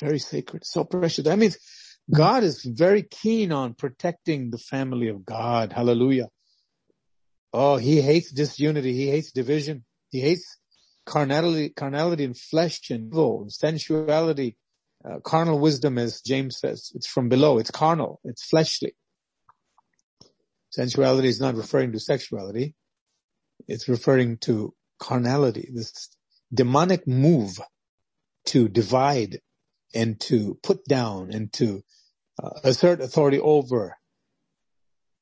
Very 0.00 0.18
sacred, 0.18 0.66
so 0.66 0.84
precious. 0.84 1.24
That 1.24 1.38
means 1.38 1.58
God 2.14 2.44
is 2.44 2.62
very 2.64 3.02
keen 3.02 3.50
on 3.50 3.74
protecting 3.74 4.50
the 4.50 4.58
family 4.58 5.08
of 5.08 5.24
God. 5.24 5.72
Hallelujah. 5.72 6.28
Oh, 7.52 7.76
he 7.76 8.00
hates 8.02 8.30
disunity. 8.30 8.92
He 8.92 9.08
hates 9.08 9.32
division. 9.32 9.84
He 10.10 10.20
hates 10.20 10.58
carnality, 11.06 11.70
carnality 11.70 12.24
and 12.24 12.36
flesh 12.36 12.90
and 12.90 13.06
evil 13.12 13.42
and 13.42 13.52
sensuality, 13.52 14.56
uh, 15.04 15.20
carnal 15.20 15.58
wisdom, 15.58 15.98
as 15.98 16.20
James 16.20 16.58
says. 16.58 16.92
It's 16.94 17.06
from 17.06 17.28
below. 17.28 17.58
It's 17.58 17.70
carnal. 17.70 18.20
It's 18.24 18.44
fleshly. 18.44 18.94
Sensuality 20.70 21.28
is 21.28 21.40
not 21.40 21.54
referring 21.54 21.92
to 21.92 22.00
sexuality. 22.00 22.74
It's 23.66 23.88
referring 23.88 24.38
to 24.38 24.74
carnality, 24.98 25.70
this 25.72 26.10
demonic 26.52 27.06
move 27.06 27.58
to 28.46 28.68
divide 28.68 29.40
and 29.96 30.20
to 30.20 30.58
put 30.62 30.84
down 30.84 31.32
and 31.32 31.52
to 31.54 31.82
uh, 32.42 32.50
assert 32.62 33.00
authority 33.00 33.40
over 33.40 33.96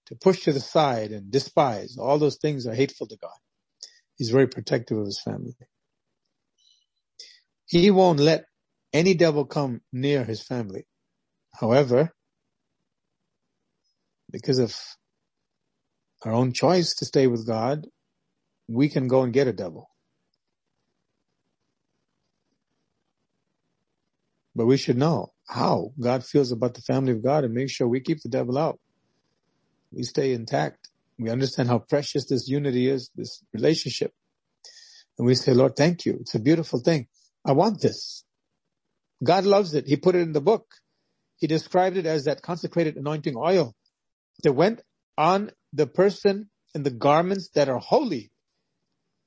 to 0.07 0.17
push 0.17 0.43
to 0.43 0.53
the 0.53 0.61
side 0.61 1.13
and 1.13 1.31
despise. 1.31 1.97
All 1.97 2.19
those 2.19 2.37
things 2.37 2.67
are 2.67 2.75
hateful 2.75 3.07
to 3.07 3.17
God. 3.17 3.39
He's 4.17 4.31
very 4.31 4.47
protective 4.47 4.99
of 4.99 5.07
his 5.07 5.21
family. 5.21 5.55
He 7.67 7.91
won't 7.91 8.21
let 8.21 8.45
any 8.93 9.15
devil 9.15 9.45
come 9.45 9.81
near 9.93 10.25
his 10.25 10.43
family. 10.43 10.87
However, 11.59 12.11
because 14.31 14.59
of 14.59 14.77
our 16.25 16.33
own 16.33 16.53
choice 16.53 16.95
to 16.97 17.05
stay 17.05 17.27
with 17.27 17.47
God, 17.47 17.87
we 18.69 18.89
can 18.89 19.09
go 19.09 19.23
and 19.23 19.33
get 19.33 19.49
a 19.49 19.53
devil. 19.53 19.89
But 24.57 24.67
we 24.67 24.77
should 24.77 24.97
know 24.97 25.33
how 25.49 25.93
God 26.01 26.25
feels 26.25 26.53
about 26.53 26.75
the 26.75 26.83
family 26.83 27.13
of 27.13 27.23
God 27.23 27.45
and 27.45 27.55
make 27.55 27.71
sure 27.71 27.89
we 27.89 28.01
keep 28.01 28.21
the 28.21 28.29
devil 28.29 28.57
out 28.57 28.79
we 29.95 30.03
stay 30.03 30.33
intact. 30.33 30.89
We 31.19 31.31
understand 31.31 31.69
how 31.69 31.79
precious 31.79 32.27
this 32.27 32.49
unity 32.49 32.89
is, 32.89 33.11
this 33.15 33.43
relationship. 33.53 34.13
And 35.19 35.27
we 35.27 35.37
say, 35.37 35.55
Lord, 35.55 35.77
thank 35.77 36.05
you. 36.05 36.19
It's 36.21 36.35
a 36.35 36.41
beautiful 36.41 36.81
thing. 36.81 37.07
I 37.45 37.53
want 37.53 37.81
this. 37.81 38.25
God 39.23 39.45
loves 39.45 39.75
it. 39.75 39.87
He 39.87 39.97
put 39.97 40.17
it 40.17 40.23
in 40.23 40.33
the 40.33 40.41
book. 40.41 40.67
He 41.37 41.47
described 41.47 41.97
it 41.97 42.07
as 42.07 42.25
that 42.25 42.43
consecrated 42.43 42.97
anointing 42.97 43.37
oil 43.37 43.75
that 44.43 44.53
went 44.53 44.83
on 45.17 45.51
the 45.73 45.87
person 45.87 46.51
and 46.75 46.85
the 46.85 46.91
garments 46.91 47.51
that 47.55 47.69
are 47.69 47.79
holy. 47.79 48.33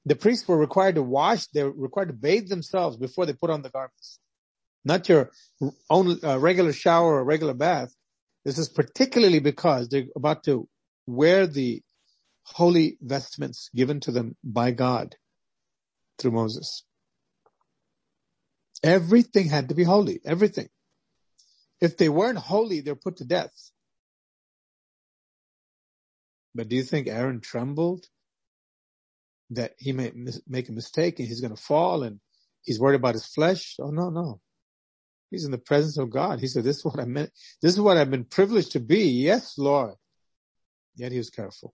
The 0.05 0.15
priests 0.15 0.47
were 0.47 0.57
required 0.57 0.95
to 0.95 1.03
wash, 1.03 1.47
they 1.47 1.63
were 1.63 1.71
required 1.71 2.09
to 2.09 2.13
bathe 2.13 2.49
themselves 2.49 2.97
before 2.97 3.25
they 3.25 3.33
put 3.33 3.49
on 3.49 3.61
the 3.61 3.69
garments. 3.69 4.19
Not 4.85 5.09
your 5.09 5.31
own 5.89 6.19
uh, 6.23 6.39
regular 6.39 6.73
shower 6.73 7.15
or 7.15 7.23
regular 7.23 7.53
bath. 7.53 7.93
This 8.45 8.57
is 8.57 8.69
particularly 8.69 9.39
because 9.39 9.89
they're 9.89 10.05
about 10.15 10.43
to 10.45 10.67
wear 11.05 11.47
the 11.47 11.81
holy 12.43 12.97
vestments 13.01 13.69
given 13.75 13.99
to 14.01 14.11
them 14.11 14.35
by 14.43 14.71
God 14.71 15.15
through 16.17 16.31
Moses. 16.31 16.83
Everything 18.83 19.49
had 19.49 19.69
to 19.69 19.75
be 19.75 19.83
holy. 19.83 20.21
Everything. 20.23 20.69
If 21.81 21.97
they 21.97 22.09
weren't 22.09 22.37
holy, 22.37 22.81
they're 22.81 22.95
put 22.95 23.17
to 23.17 23.25
death. 23.25 23.53
But 26.55 26.69
do 26.69 26.75
you 26.75 26.83
think 26.83 27.07
Aaron 27.07 27.41
trembled 27.41 28.05
that 29.51 29.73
he 29.77 29.91
may 29.91 30.11
mis- 30.15 30.41
make 30.47 30.69
a 30.69 30.73
mistake 30.73 31.19
and 31.19 31.27
he's 31.27 31.41
going 31.41 31.55
to 31.55 31.61
fall 31.61 32.03
and 32.03 32.19
he's 32.63 32.79
worried 32.79 32.95
about 32.95 33.13
his 33.13 33.25
flesh? 33.25 33.75
Oh 33.79 33.91
no, 33.91 34.09
no. 34.09 34.41
He's 35.29 35.45
in 35.45 35.51
the 35.51 35.57
presence 35.57 35.97
of 35.97 36.09
God. 36.09 36.39
He 36.39 36.47
said, 36.47 36.63
this 36.63 36.77
is 36.77 36.85
what 36.85 36.99
I 36.99 37.05
meant. 37.05 37.31
This 37.61 37.73
is 37.73 37.81
what 37.81 37.97
I've 37.97 38.11
been 38.11 38.25
privileged 38.25 38.71
to 38.73 38.79
be. 38.79 39.09
Yes, 39.09 39.57
Lord. 39.57 39.95
Yet 40.95 41.11
he 41.11 41.17
was 41.17 41.29
careful. 41.29 41.73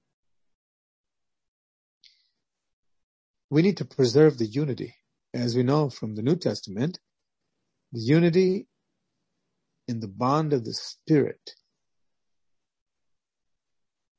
We 3.49 3.61
need 3.61 3.77
to 3.77 3.85
preserve 3.85 4.37
the 4.37 4.45
unity. 4.45 4.95
As 5.33 5.55
we 5.55 5.63
know 5.63 5.89
from 5.89 6.15
the 6.15 6.21
New 6.21 6.35
Testament, 6.35 6.99
the 7.91 8.01
unity 8.01 8.67
in 9.87 9.99
the 9.99 10.07
bond 10.07 10.53
of 10.53 10.63
the 10.63 10.73
Spirit. 10.73 11.51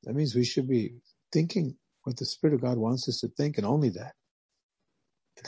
That 0.03 0.13
means 0.13 0.35
we 0.35 0.45
should 0.45 0.67
be 0.67 0.95
thinking 1.31 1.77
what 2.03 2.17
the 2.17 2.25
Spirit 2.25 2.53
of 2.53 2.61
God 2.61 2.77
wants 2.77 3.09
us 3.09 3.19
to 3.21 3.27
think 3.27 3.57
and 3.57 3.65
only 3.65 3.89
that 3.89 4.13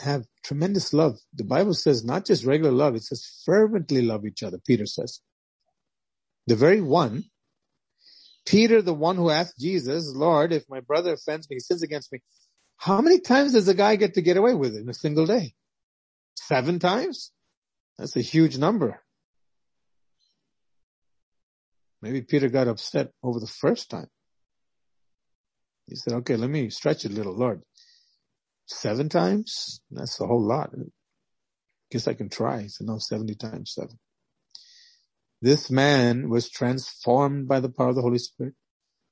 have 0.02 0.26
tremendous 0.44 0.92
love. 0.92 1.18
The 1.34 1.44
Bible 1.44 1.74
says 1.74 2.04
not 2.04 2.24
just 2.24 2.44
regular 2.44 2.72
love, 2.72 2.94
it 2.94 3.02
says 3.02 3.42
fervently 3.44 4.02
love 4.02 4.26
each 4.26 4.42
other, 4.42 4.58
Peter 4.66 4.86
says. 4.86 5.20
The 6.46 6.56
very 6.56 6.80
one, 6.80 7.24
Peter, 8.46 8.80
the 8.80 8.94
one 8.94 9.16
who 9.16 9.30
asked 9.30 9.58
Jesus, 9.58 10.12
Lord, 10.14 10.52
if 10.52 10.64
my 10.68 10.80
brother 10.80 11.14
offends 11.14 11.48
me, 11.48 11.56
he 11.56 11.60
sins 11.60 11.82
against 11.82 12.12
me, 12.12 12.20
how 12.76 13.00
many 13.00 13.20
times 13.20 13.52
does 13.52 13.68
a 13.68 13.74
guy 13.74 13.96
get 13.96 14.14
to 14.14 14.22
get 14.22 14.36
away 14.36 14.54
with 14.54 14.74
it 14.74 14.80
in 14.82 14.88
a 14.88 14.94
single 14.94 15.26
day? 15.26 15.54
Seven 16.36 16.78
times? 16.78 17.32
That's 17.98 18.16
a 18.16 18.20
huge 18.20 18.56
number. 18.56 19.02
Maybe 22.00 22.22
Peter 22.22 22.48
got 22.48 22.68
upset 22.68 23.10
over 23.22 23.40
the 23.40 23.46
first 23.46 23.90
time. 23.90 24.06
He 25.88 25.96
said, 25.96 26.14
okay, 26.14 26.36
let 26.36 26.48
me 26.48 26.70
stretch 26.70 27.04
it 27.04 27.10
a 27.10 27.14
little, 27.14 27.34
Lord 27.34 27.62
seven 28.68 29.08
times? 29.08 29.80
That's 29.90 30.20
a 30.20 30.26
whole 30.26 30.46
lot. 30.46 30.70
Guess 31.90 32.08
I 32.08 32.14
can 32.14 32.28
try. 32.28 32.66
So 32.68 32.84
no, 32.84 32.98
70 32.98 33.34
times 33.34 33.72
seven. 33.74 33.98
This 35.40 35.70
man 35.70 36.28
was 36.28 36.50
transformed 36.50 37.48
by 37.48 37.60
the 37.60 37.70
power 37.70 37.90
of 37.90 37.96
the 37.96 38.02
Holy 38.02 38.18
Spirit 38.18 38.54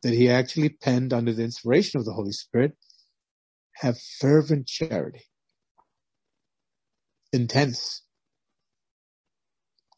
that 0.03 0.13
he 0.13 0.29
actually 0.29 0.69
penned 0.69 1.13
under 1.13 1.33
the 1.33 1.45
inspiration 1.45 1.99
of 1.99 2.05
the 2.05 2.13
Holy 2.13 2.33
Spirit, 2.33 2.77
have 3.77 3.97
fervent 4.21 4.67
charity, 4.67 5.25
intense 7.33 8.03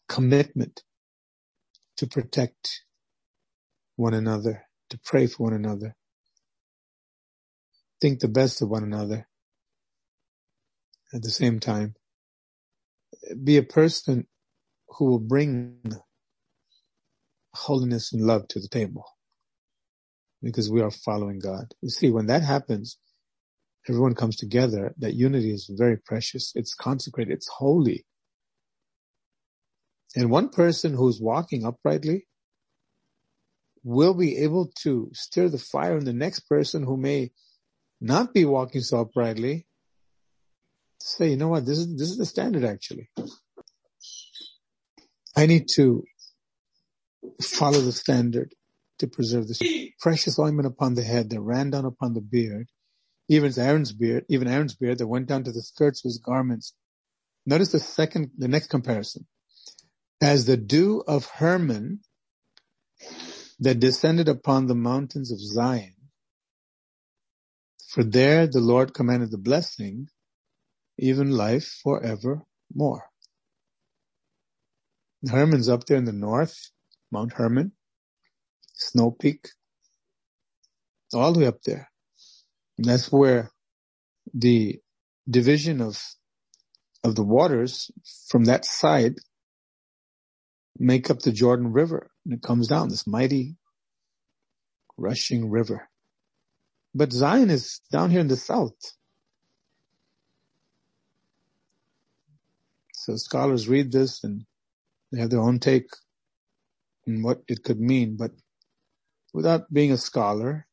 commitment 0.08 0.82
to 1.96 2.06
protect 2.06 2.82
one 3.96 4.14
another, 4.14 4.66
to 4.90 4.98
pray 5.04 5.26
for 5.26 5.44
one 5.44 5.54
another, 5.54 5.94
think 8.00 8.20
the 8.20 8.28
best 8.28 8.62
of 8.62 8.68
one 8.68 8.84
another, 8.84 9.28
at 11.14 11.22
the 11.22 11.30
same 11.30 11.60
time. 11.60 11.94
Be 13.44 13.56
a 13.58 13.62
person 13.64 14.26
who 14.90 15.06
will 15.06 15.20
bring 15.20 15.78
holiness 17.54 18.12
and 18.12 18.22
love 18.22 18.48
to 18.48 18.60
the 18.60 18.68
table. 18.68 19.04
because 20.42 20.70
we 20.70 20.80
are 20.80 20.90
following 20.90 21.38
God. 21.38 21.74
You 21.82 21.90
see, 21.90 22.10
when 22.10 22.26
that 22.26 22.42
happens, 22.42 22.98
everyone 23.88 24.14
comes 24.14 24.36
together. 24.36 24.94
That 24.98 25.14
unity 25.14 25.52
is 25.52 25.70
very 25.76 25.98
precious. 25.98 26.52
It's 26.56 26.74
consecrated. 26.74 27.34
It's 27.34 27.48
holy. 27.48 28.06
And 30.16 30.30
one 30.30 30.50
person 30.50 30.94
who's 30.94 31.20
walking 31.20 31.66
uprightly 31.66 32.26
will 33.84 34.14
be 34.14 34.38
able 34.38 34.72
to 34.82 35.10
stir 35.14 35.50
the 35.50 35.58
fire 35.58 35.98
in 35.98 36.06
the 36.06 36.14
next 36.14 36.42
person 36.42 36.84
who 36.84 36.98
may 36.98 37.32
not 38.02 38.34
be 38.34 38.46
walking 38.46 38.82
so 38.82 39.02
uprightly 39.02 39.67
say, 41.00 41.30
you 41.30 41.36
know 41.36 41.48
what, 41.48 41.66
this 41.66 41.78
is, 41.78 41.96
this 41.96 42.10
is 42.10 42.18
the 42.18 42.26
standard 42.26 42.64
actually. 42.64 43.10
I 45.36 45.46
need 45.46 45.68
to 45.74 46.04
follow 47.42 47.80
the 47.80 47.92
standard 47.92 48.54
to 48.98 49.06
preserve 49.06 49.46
this 49.48 49.62
precious 50.00 50.38
ointment 50.38 50.66
upon 50.66 50.94
the 50.94 51.02
head 51.02 51.30
that 51.30 51.40
ran 51.40 51.70
down 51.70 51.84
upon 51.84 52.14
the 52.14 52.20
beard, 52.20 52.68
even 53.28 53.52
Aaron's 53.58 53.92
beard, 53.92 54.24
even 54.28 54.48
Aaron's 54.48 54.74
beard 54.74 54.98
that 54.98 55.06
went 55.06 55.28
down 55.28 55.44
to 55.44 55.52
the 55.52 55.62
skirts 55.62 56.00
of 56.00 56.08
his 56.08 56.18
garments. 56.18 56.74
Notice 57.46 57.72
the 57.72 57.78
second, 57.78 58.30
the 58.36 58.48
next 58.48 58.68
comparison. 58.68 59.26
As 60.20 60.46
the 60.46 60.56
dew 60.56 61.04
of 61.06 61.26
Hermon 61.26 62.00
that 63.60 63.80
descended 63.80 64.28
upon 64.28 64.66
the 64.66 64.74
mountains 64.74 65.32
of 65.32 65.40
Zion. 65.40 65.94
For 67.88 68.04
there 68.04 68.46
the 68.46 68.60
Lord 68.60 68.94
commanded 68.94 69.30
the 69.30 69.38
blessing, 69.38 70.08
even 70.98 71.30
life 71.30 71.80
forevermore. 71.82 73.04
Hermon's 75.28 75.68
up 75.68 75.84
there 75.86 75.96
in 75.96 76.04
the 76.04 76.12
north, 76.12 76.70
Mount 77.10 77.32
Hermon, 77.32 77.72
Snow 78.74 79.10
Peak, 79.10 79.48
all 81.12 81.32
the 81.32 81.40
way 81.40 81.46
up 81.46 81.62
there. 81.62 81.90
And 82.76 82.86
that's 82.86 83.10
where 83.10 83.50
the 84.32 84.80
division 85.28 85.80
of, 85.80 86.00
of 87.02 87.14
the 87.14 87.24
waters 87.24 87.90
from 88.28 88.44
that 88.44 88.64
side 88.64 89.16
make 90.78 91.10
up 91.10 91.20
the 91.20 91.32
Jordan 91.32 91.72
River. 91.72 92.10
And 92.24 92.34
it 92.34 92.42
comes 92.42 92.68
down, 92.68 92.88
this 92.88 93.06
mighty 93.06 93.56
rushing 94.96 95.50
river. 95.50 95.88
But 96.94 97.12
Zion 97.12 97.50
is 97.50 97.80
down 97.90 98.10
here 98.10 98.20
in 98.20 98.28
the 98.28 98.36
south. 98.36 98.76
So 103.08 103.16
scholars 103.16 103.70
read 103.70 103.90
this 103.90 104.22
and 104.22 104.44
they 105.12 105.20
have 105.20 105.30
their 105.30 105.40
own 105.40 105.60
take 105.60 105.88
on 107.08 107.22
what 107.22 107.40
it 107.48 107.64
could 107.64 107.80
mean, 107.80 108.18
but 108.18 108.32
without 109.34 109.72
being 109.72 109.92
a 109.92 109.96
scholar, 109.96 110.66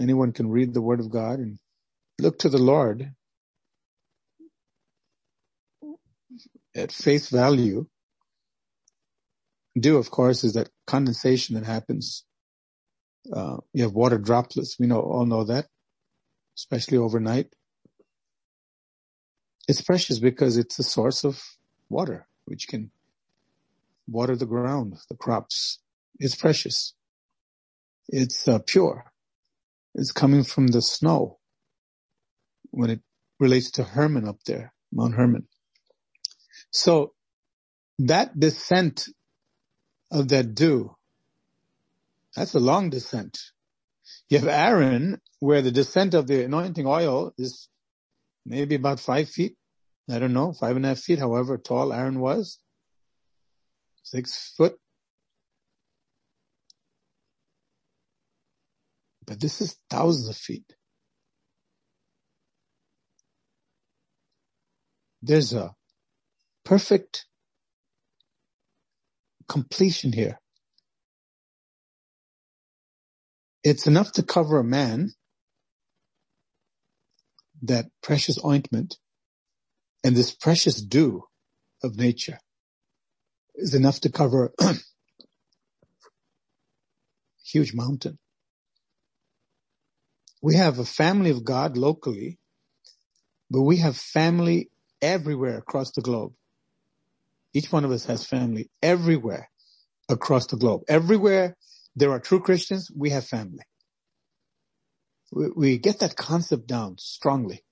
anyone 0.00 0.32
can 0.32 0.50
read 0.50 0.72
the 0.72 0.82
word 0.82 1.00
of 1.00 1.10
God 1.10 1.40
and 1.40 1.58
look 2.20 2.38
to 2.40 2.48
the 2.48 2.58
Lord 2.58 3.12
at 6.76 6.92
face 6.92 7.28
value 7.30 7.86
do, 9.78 9.98
of 9.98 10.10
course, 10.12 10.44
is 10.44 10.54
that 10.54 10.70
condensation 10.86 11.56
that 11.56 11.64
happens. 11.66 12.24
Uh, 13.32 13.58
you 13.72 13.84
have 13.84 13.92
water 13.92 14.18
droplets. 14.18 14.78
We 14.78 14.86
know 14.86 15.00
all 15.00 15.26
know 15.26 15.44
that, 15.44 15.66
especially 16.58 16.98
overnight. 16.98 17.48
It's 19.68 19.82
precious 19.82 20.18
because 20.20 20.56
it's 20.58 20.78
a 20.78 20.84
source 20.84 21.24
of 21.24 21.42
water, 21.90 22.28
which 22.46 22.68
can 22.68 22.90
water 24.08 24.36
the 24.36 24.46
ground, 24.46 24.96
the 25.10 25.16
crops. 25.16 25.80
It's 26.18 26.36
precious. 26.36 26.94
It's 28.08 28.48
uh, 28.48 28.60
pure. 28.66 29.12
It's 29.94 30.12
coming 30.12 30.44
from 30.44 30.68
the 30.68 30.82
snow 30.82 31.38
when 32.70 32.90
it 32.90 33.00
relates 33.40 33.72
to 33.72 33.84
Hermon 33.84 34.28
up 34.28 34.38
there, 34.46 34.72
Mount 34.92 35.14
Hermon. 35.14 35.48
So 36.70 37.12
that 38.00 38.38
descent 38.38 39.08
of 40.10 40.28
that 40.28 40.54
dew. 40.54 40.96
That's 42.36 42.54
a 42.54 42.60
long 42.60 42.90
descent. 42.90 43.38
You 44.28 44.38
have 44.38 44.48
Aaron, 44.48 45.20
where 45.40 45.62
the 45.62 45.70
descent 45.72 46.14
of 46.14 46.26
the 46.26 46.44
anointing 46.44 46.86
oil 46.86 47.32
is 47.38 47.68
maybe 48.46 48.74
about 48.76 49.00
five 49.00 49.28
feet. 49.28 49.56
I 50.10 50.18
don't 50.18 50.32
know, 50.32 50.52
five 50.52 50.76
and 50.76 50.84
a 50.84 50.88
half 50.88 50.98
feet, 50.98 51.18
however 51.18 51.56
tall 51.56 51.92
Aaron 51.92 52.18
was. 52.20 52.58
Six 54.02 54.52
foot. 54.56 54.76
But 59.26 59.38
this 59.38 59.60
is 59.60 59.76
thousands 59.88 60.28
of 60.28 60.36
feet. 60.36 60.74
There's 65.22 65.52
a 65.52 65.74
perfect 66.64 67.26
completion 69.48 70.12
here. 70.12 70.40
It's 73.62 73.86
enough 73.86 74.12
to 74.12 74.22
cover 74.22 74.58
a 74.58 74.64
man, 74.64 75.12
that 77.62 77.86
precious 78.02 78.42
ointment, 78.42 78.96
and 80.04 80.16
this 80.16 80.34
precious 80.34 80.80
dew 80.80 81.24
of 81.82 81.96
nature 81.96 82.38
is 83.54 83.74
enough 83.74 84.00
to 84.00 84.10
cover 84.10 84.52
a 84.60 84.74
huge 87.44 87.74
mountain. 87.74 88.18
We 90.42 90.56
have 90.56 90.78
a 90.78 90.84
family 90.84 91.30
of 91.30 91.44
God 91.44 91.76
locally, 91.76 92.38
but 93.50 93.62
we 93.62 93.78
have 93.78 93.96
family 93.96 94.70
everywhere 95.02 95.58
across 95.58 95.92
the 95.92 96.00
globe. 96.02 96.32
Each 97.52 97.70
one 97.72 97.84
of 97.84 97.90
us 97.90 98.06
has 98.06 98.24
family 98.24 98.70
everywhere 98.82 99.50
across 100.08 100.46
the 100.46 100.56
globe. 100.56 100.82
Everywhere 100.88 101.56
there 101.96 102.12
are 102.12 102.20
true 102.20 102.40
Christians, 102.40 102.90
we 102.94 103.10
have 103.10 103.26
family. 103.26 103.64
We, 105.32 105.50
we 105.54 105.78
get 105.78 106.00
that 106.00 106.16
concept 106.16 106.66
down 106.66 106.96
strongly. 106.98 107.64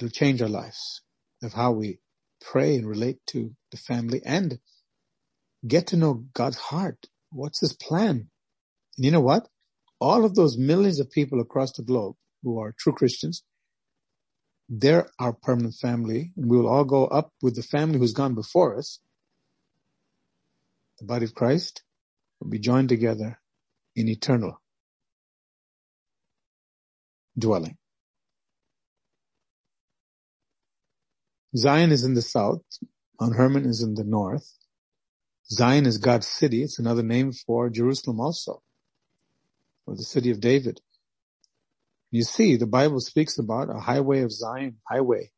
It'll 0.00 0.08
change 0.08 0.40
our 0.40 0.48
lives 0.48 1.02
of 1.42 1.52
how 1.52 1.72
we 1.72 1.98
pray 2.40 2.76
and 2.76 2.88
relate 2.88 3.18
to 3.26 3.54
the 3.70 3.76
family 3.76 4.22
and 4.24 4.58
get 5.68 5.88
to 5.88 5.98
know 5.98 6.24
God's 6.32 6.56
heart. 6.56 7.04
What's 7.30 7.60
his 7.60 7.74
plan? 7.74 8.30
And 8.96 9.04
you 9.04 9.10
know 9.10 9.20
what? 9.20 9.46
All 10.00 10.24
of 10.24 10.34
those 10.34 10.56
millions 10.56 11.00
of 11.00 11.10
people 11.10 11.38
across 11.38 11.72
the 11.72 11.82
globe 11.82 12.16
who 12.42 12.60
are 12.60 12.74
true 12.78 12.94
Christians, 12.94 13.42
they're 14.70 15.10
our 15.18 15.34
permanent 15.34 15.74
family, 15.74 16.32
and 16.34 16.50
we 16.50 16.56
will 16.56 16.68
all 16.68 16.84
go 16.84 17.06
up 17.06 17.30
with 17.42 17.54
the 17.54 17.62
family 17.62 17.98
who's 17.98 18.14
gone 18.14 18.34
before 18.34 18.78
us. 18.78 19.00
The 20.98 21.04
body 21.04 21.26
of 21.26 21.34
Christ 21.34 21.82
will 22.40 22.48
be 22.48 22.58
joined 22.58 22.88
together 22.88 23.38
in 23.94 24.08
eternal 24.08 24.62
dwelling. 27.38 27.76
Zion 31.56 31.92
is 31.92 32.04
in 32.04 32.14
the 32.14 32.22
south. 32.22 32.62
Mount 33.20 33.36
Hermon 33.36 33.66
is 33.66 33.82
in 33.82 33.94
the 33.94 34.04
north. 34.04 34.48
Zion 35.50 35.86
is 35.86 35.98
God's 35.98 36.28
city. 36.28 36.62
It's 36.62 36.78
another 36.78 37.02
name 37.02 37.32
for 37.32 37.70
Jerusalem 37.70 38.20
also, 38.20 38.62
or 39.86 39.96
the 39.96 40.04
city 40.04 40.30
of 40.30 40.40
David. 40.40 40.80
You 42.10 42.22
see, 42.22 42.56
the 42.56 42.66
Bible 42.66 43.00
speaks 43.00 43.38
about 43.38 43.70
a 43.70 43.80
highway 43.80 44.22
of 44.22 44.32
Zion, 44.32 44.78
highway 44.88 45.30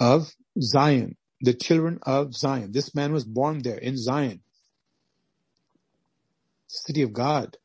of 0.00 0.32
Zion, 0.60 1.16
the 1.40 1.54
children 1.54 1.98
of 2.02 2.34
Zion. 2.34 2.72
This 2.72 2.94
man 2.94 3.12
was 3.12 3.24
born 3.24 3.62
there 3.62 3.78
in 3.78 3.96
Zion, 3.96 4.42
the 6.68 6.78
city 6.86 7.02
of 7.02 7.12
God. 7.12 7.56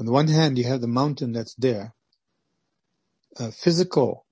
On 0.00 0.06
the 0.06 0.12
one 0.12 0.28
hand, 0.28 0.58
you 0.58 0.64
have 0.66 0.82
the 0.82 0.88
mountain 0.88 1.32
that's 1.32 1.54
there, 1.56 1.94
a 3.38 3.52
physical 3.52 4.26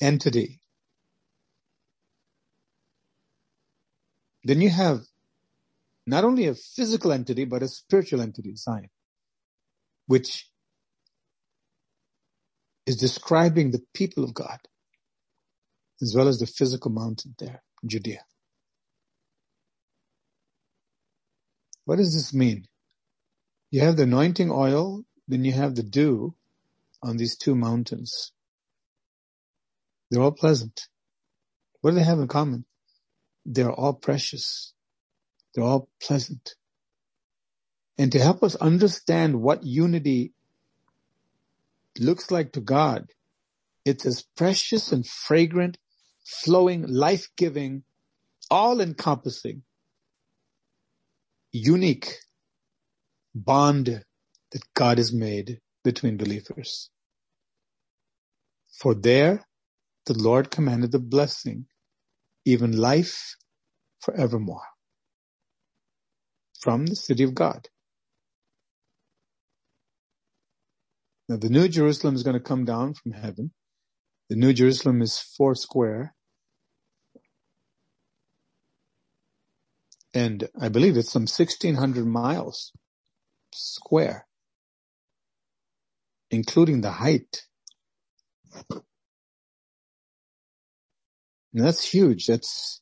entity. 0.00 0.60
Then 4.44 4.60
you 4.60 4.70
have 4.70 5.00
not 6.06 6.24
only 6.24 6.46
a 6.48 6.54
physical 6.54 7.12
entity, 7.12 7.44
but 7.46 7.62
a 7.62 7.68
spiritual 7.68 8.22
entity, 8.22 8.56
Zion, 8.56 8.90
which 10.06 10.50
is 12.86 12.96
describing 12.96 13.72
the 13.72 13.82
people 13.94 14.24
of 14.24 14.34
God, 14.34 14.60
as 16.02 16.14
well 16.16 16.28
as 16.28 16.40
the 16.40 16.46
physical 16.46 16.90
mountain 16.90 17.34
there, 17.38 17.62
Judea. 17.86 18.22
What 21.86 21.96
does 21.98 22.14
this 22.14 22.34
mean? 22.34 22.66
You 23.70 23.80
have 23.80 23.96
the 23.96 24.04
anointing 24.04 24.50
oil, 24.50 25.02
then 25.26 25.44
you 25.44 25.52
have 25.52 25.74
the 25.74 25.82
dew 25.82 26.34
on 27.02 27.16
these 27.16 27.36
two 27.36 27.54
mountains. 27.54 28.32
They're 30.10 30.22
all 30.22 30.32
pleasant. 30.32 30.88
What 31.80 31.90
do 31.90 31.96
they 31.96 32.04
have 32.04 32.18
in 32.18 32.28
common? 32.28 32.64
they're 33.48 33.72
all 33.72 33.94
precious. 33.94 34.74
They're 35.54 35.64
all 35.64 35.88
pleasant. 36.02 36.54
And 37.96 38.12
to 38.12 38.20
help 38.20 38.42
us 38.42 38.54
understand 38.56 39.40
what 39.40 39.64
unity 39.64 40.32
looks 41.98 42.30
like 42.30 42.52
to 42.52 42.60
God, 42.60 43.08
it's 43.84 44.04
as 44.04 44.22
precious 44.36 44.92
and 44.92 45.06
fragrant, 45.06 45.78
flowing, 46.24 46.86
life-giving, 46.86 47.82
all-encompassing, 48.50 49.62
unique 51.50 52.18
bond 53.34 53.86
that 54.52 54.62
God 54.74 54.98
has 54.98 55.12
made 55.12 55.60
between 55.84 56.16
believers. 56.16 56.90
For 58.80 58.94
there 58.94 59.46
the 60.06 60.14
Lord 60.18 60.50
commanded 60.50 60.92
the 60.92 60.98
blessing, 61.00 61.66
even 62.44 62.76
life 62.76 63.36
forevermore 64.02 64.62
from 66.60 66.86
the 66.86 66.96
city 66.96 67.24
of 67.24 67.34
God. 67.34 67.68
Now 71.28 71.36
the 71.36 71.50
new 71.50 71.68
Jerusalem 71.68 72.14
is 72.14 72.22
going 72.22 72.34
to 72.34 72.40
come 72.40 72.64
down 72.64 72.94
from 72.94 73.12
heaven. 73.12 73.52
The 74.30 74.36
new 74.36 74.52
Jerusalem 74.52 75.02
is 75.02 75.18
four 75.18 75.54
square. 75.54 76.14
And 80.14 80.48
I 80.60 80.68
believe 80.68 80.96
it's 80.96 81.12
some 81.12 81.22
1600 81.22 82.06
miles 82.06 82.72
square, 83.54 84.26
including 86.30 86.80
the 86.80 86.90
height. 86.90 87.44
And 91.54 91.64
that's 91.64 91.84
huge. 91.84 92.26
That's 92.26 92.80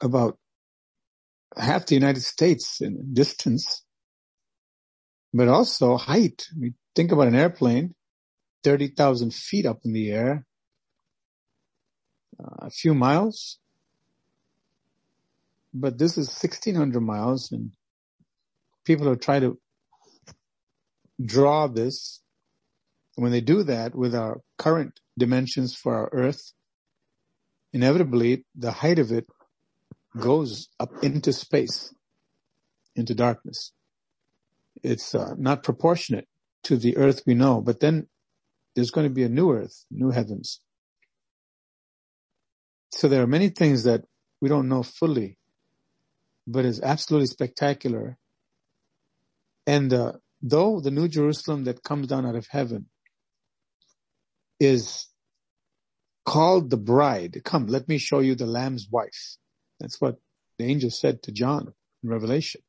about 0.00 0.38
half 1.56 1.86
the 1.86 1.94
United 1.94 2.22
States 2.22 2.80
in 2.80 3.14
distance, 3.14 3.84
but 5.32 5.48
also 5.48 5.96
height. 5.96 6.46
Mean, 6.56 6.74
think 6.94 7.12
about 7.12 7.28
an 7.28 7.34
airplane, 7.34 7.94
30,000 8.64 9.34
feet 9.34 9.66
up 9.66 9.80
in 9.84 9.92
the 9.92 10.10
air, 10.10 10.44
a 12.38 12.70
few 12.70 12.94
miles, 12.94 13.58
but 15.80 15.98
this 15.98 16.16
is 16.16 16.28
1600 16.28 17.00
miles 17.00 17.52
and 17.52 17.72
people 18.84 19.08
are 19.08 19.16
trying 19.16 19.42
to 19.42 19.58
draw 21.24 21.66
this. 21.66 22.22
When 23.16 23.32
they 23.32 23.40
do 23.40 23.62
that 23.62 23.94
with 23.94 24.14
our 24.14 24.40
current 24.58 25.00
dimensions 25.18 25.74
for 25.74 25.94
our 25.94 26.10
earth, 26.12 26.52
inevitably 27.72 28.44
the 28.54 28.72
height 28.72 28.98
of 28.98 29.12
it 29.12 29.26
goes 30.18 30.68
up 30.80 30.90
into 31.02 31.32
space, 31.32 31.94
into 32.94 33.14
darkness. 33.14 33.72
It's 34.82 35.14
uh, 35.14 35.34
not 35.38 35.62
proportionate 35.62 36.28
to 36.64 36.76
the 36.76 36.96
earth 36.96 37.22
we 37.26 37.34
know, 37.34 37.60
but 37.60 37.80
then 37.80 38.08
there's 38.74 38.90
going 38.90 39.06
to 39.06 39.14
be 39.14 39.24
a 39.24 39.28
new 39.28 39.52
earth, 39.52 39.84
new 39.90 40.10
heavens. 40.10 40.60
So 42.92 43.08
there 43.08 43.22
are 43.22 43.26
many 43.26 43.48
things 43.48 43.84
that 43.84 44.04
we 44.40 44.48
don't 44.48 44.68
know 44.68 44.82
fully, 44.82 45.38
but 46.46 46.64
is 46.64 46.80
absolutely 46.80 47.26
spectacular. 47.26 48.16
And 49.66 49.92
uh, 49.92 50.12
though 50.42 50.80
the 50.80 50.90
new 50.90 51.08
Jerusalem 51.08 51.64
that 51.64 51.82
comes 51.82 52.06
down 52.06 52.26
out 52.26 52.36
of 52.36 52.46
heaven 52.48 52.86
is 54.60 55.08
called 56.24 56.70
the 56.70 56.76
bride, 56.76 57.40
come, 57.44 57.66
let 57.66 57.88
me 57.88 57.98
show 57.98 58.20
you 58.20 58.34
the 58.34 58.46
Lamb's 58.46 58.88
wife. 58.90 59.36
That's 59.80 60.00
what 60.00 60.16
the 60.58 60.64
angel 60.64 60.90
said 60.90 61.22
to 61.24 61.32
John 61.32 61.72
in 62.02 62.10
Revelation. 62.10 62.62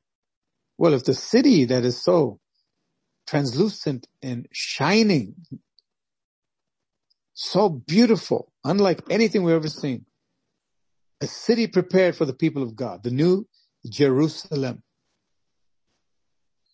Well, 0.77 0.93
if 0.93 1.03
the 1.03 1.13
city 1.13 1.65
that 1.65 1.83
is 1.83 2.03
so 2.03 2.39
translucent 3.27 4.07
and 4.21 4.47
shining, 4.51 5.35
so 7.33 7.69
beautiful, 7.69 8.51
unlike 8.63 9.01
anything 9.09 9.43
we've 9.43 9.55
ever 9.55 9.69
seen, 9.69 10.05
a 11.21 11.27
city 11.27 11.67
prepared 11.67 12.15
for 12.15 12.25
the 12.25 12.33
people 12.33 12.63
of 12.63 12.75
God, 12.75 13.03
the 13.03 13.11
new 13.11 13.47
Jerusalem. 13.85 14.83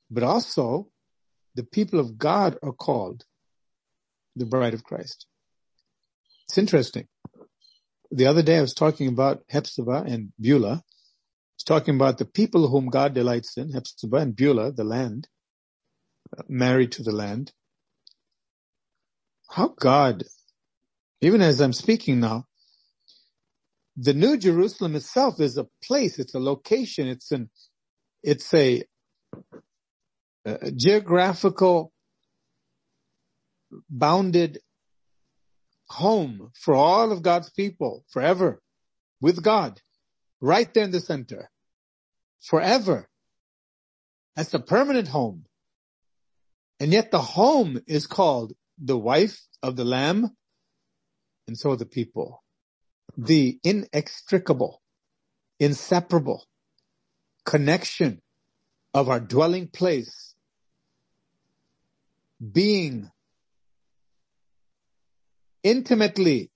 But 0.10 0.24
also, 0.24 0.90
the 1.56 1.64
people 1.64 2.00
of 2.00 2.18
God 2.18 2.58
are 2.62 2.74
called 2.74 3.24
the 4.36 4.46
bride 4.46 4.74
of 4.74 4.84
Christ. 4.84 5.26
It's 6.48 6.58
interesting 6.58 7.08
the 8.14 8.28
other 8.28 8.44
day 8.44 8.58
I 8.58 8.62
was 8.62 8.76
talking 8.76 9.08
about 9.08 9.44
Hephzibah 9.50 10.04
and 10.06 10.32
Beulah. 10.40 10.76
I 10.76 11.56
was 11.58 11.64
talking 11.66 11.96
about 11.96 12.20
the 12.20 12.26
people 12.26 12.68
whom 12.68 12.90
God 12.90 13.14
delights 13.14 13.58
in, 13.58 13.72
Hephzibah 13.72 14.18
and 14.18 14.36
Beulah, 14.36 14.72
the 14.72 14.84
land, 14.84 15.28
uh, 16.38 16.44
married 16.48 16.92
to 16.94 17.04
the 17.04 17.12
land. 17.12 17.52
How 19.50 19.70
God, 19.80 20.24
even 21.22 21.42
as 21.42 21.60
I'm 21.60 21.74
speaking 21.74 22.20
now, 22.20 22.46
the 23.96 24.14
New 24.14 24.38
Jerusalem 24.38 24.96
itself 24.96 25.40
is 25.40 25.58
a 25.58 25.68
place, 25.84 26.20
it's 26.20 26.34
a 26.34 26.40
location, 26.40 27.08
it's 27.08 27.32
an, 27.32 27.50
it's 28.24 28.54
a, 28.54 28.84
a 30.46 30.72
geographical 30.72 31.92
bounded 33.90 34.60
home 35.90 36.52
for 36.56 36.74
all 36.74 37.12
of 37.12 37.22
God's 37.22 37.50
people 37.52 38.04
forever 38.10 38.62
with 39.22 39.44
God 39.44 39.80
right 40.42 40.72
there 40.74 40.84
in 40.84 40.92
the 40.92 41.00
center 41.00 41.50
forever. 42.42 43.08
That's 44.36 44.54
a 44.54 44.60
permanent 44.60 45.08
home. 45.08 45.46
And 46.80 46.92
yet 46.92 47.12
the 47.12 47.22
home 47.22 47.80
is 47.88 48.08
called 48.08 48.54
the 48.78 48.98
wife 48.98 49.40
of 49.62 49.76
the 49.76 49.86
lamb 49.86 50.32
and 51.48 51.58
so 51.58 51.76
the 51.76 51.86
people. 51.86 52.43
The 53.18 53.60
inextricable, 53.64 54.82
inseparable 55.60 56.46
connection 57.46 58.22
of 58.94 59.10
our 59.10 59.20
dwelling 59.20 59.68
place 59.68 60.36
being 62.52 63.10
intimately 65.64 66.52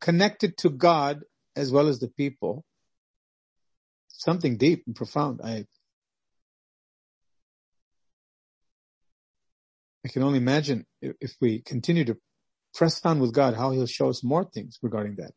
connected 0.00 0.56
to 0.58 0.70
God 0.70 1.20
as 1.56 1.70
well 1.70 1.88
as 1.88 2.00
the 2.00 2.08
people. 2.08 2.64
Something 4.08 4.56
deep 4.56 4.84
and 4.86 4.94
profound. 4.94 5.40
I, 5.42 5.64
I 10.04 10.08
can 10.08 10.22
only 10.22 10.38
imagine 10.38 10.86
if, 11.00 11.16
if 11.20 11.36
we 11.40 11.60
continue 11.60 12.04
to 12.06 12.16
press 12.74 13.04
on 13.04 13.20
with 13.20 13.32
God, 13.32 13.54
how 13.54 13.70
he'll 13.70 13.86
show 13.86 14.08
us 14.08 14.24
more 14.24 14.44
things 14.44 14.78
regarding 14.82 15.16
that. 15.16 15.32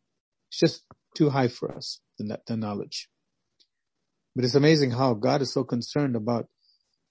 It's 0.56 0.72
just 0.72 0.84
too 1.14 1.28
high 1.28 1.48
for 1.48 1.70
us, 1.70 2.00
the, 2.18 2.40
the 2.46 2.56
knowledge. 2.56 3.10
But 4.34 4.46
it's 4.46 4.54
amazing 4.54 4.90
how 4.90 5.12
God 5.12 5.42
is 5.42 5.52
so 5.52 5.64
concerned 5.64 6.16
about 6.16 6.46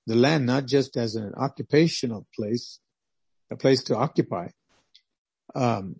the 0.07 0.15
land, 0.15 0.47
not 0.47 0.65
just 0.65 0.97
as 0.97 1.13
an 1.13 1.31
occupational 1.37 2.25
place, 2.35 2.79
a 3.51 3.55
place 3.55 3.83
to 3.83 3.97
occupy, 3.97 4.47
um, 5.53 5.97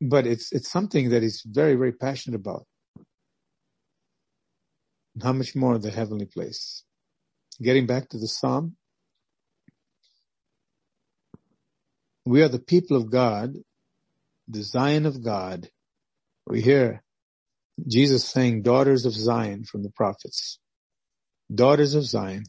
but 0.00 0.24
it's, 0.24 0.52
it's 0.52 0.70
something 0.70 1.10
that 1.10 1.24
he's 1.24 1.42
very, 1.44 1.74
very 1.74 1.90
passionate 1.92 2.36
about. 2.36 2.64
how 5.20 5.32
much 5.32 5.56
more 5.56 5.78
the 5.78 5.90
heavenly 5.90 6.26
place. 6.26 6.84
Getting 7.60 7.86
back 7.86 8.08
to 8.10 8.18
the 8.18 8.28
Psalm. 8.28 8.76
We 12.24 12.40
are 12.42 12.48
the 12.48 12.60
people 12.60 12.96
of 12.96 13.10
God, 13.10 13.54
the 14.46 14.62
Zion 14.62 15.06
of 15.06 15.24
God. 15.24 15.68
We 16.48 16.62
hear 16.62 17.02
Jesus 17.86 18.24
saying, 18.24 18.62
daughters 18.62 19.04
of 19.04 19.12
Zion 19.12 19.64
from 19.64 19.82
the 19.82 19.90
prophets. 19.90 20.58
Daughters 21.54 21.94
of 21.94 22.04
Zion. 22.04 22.44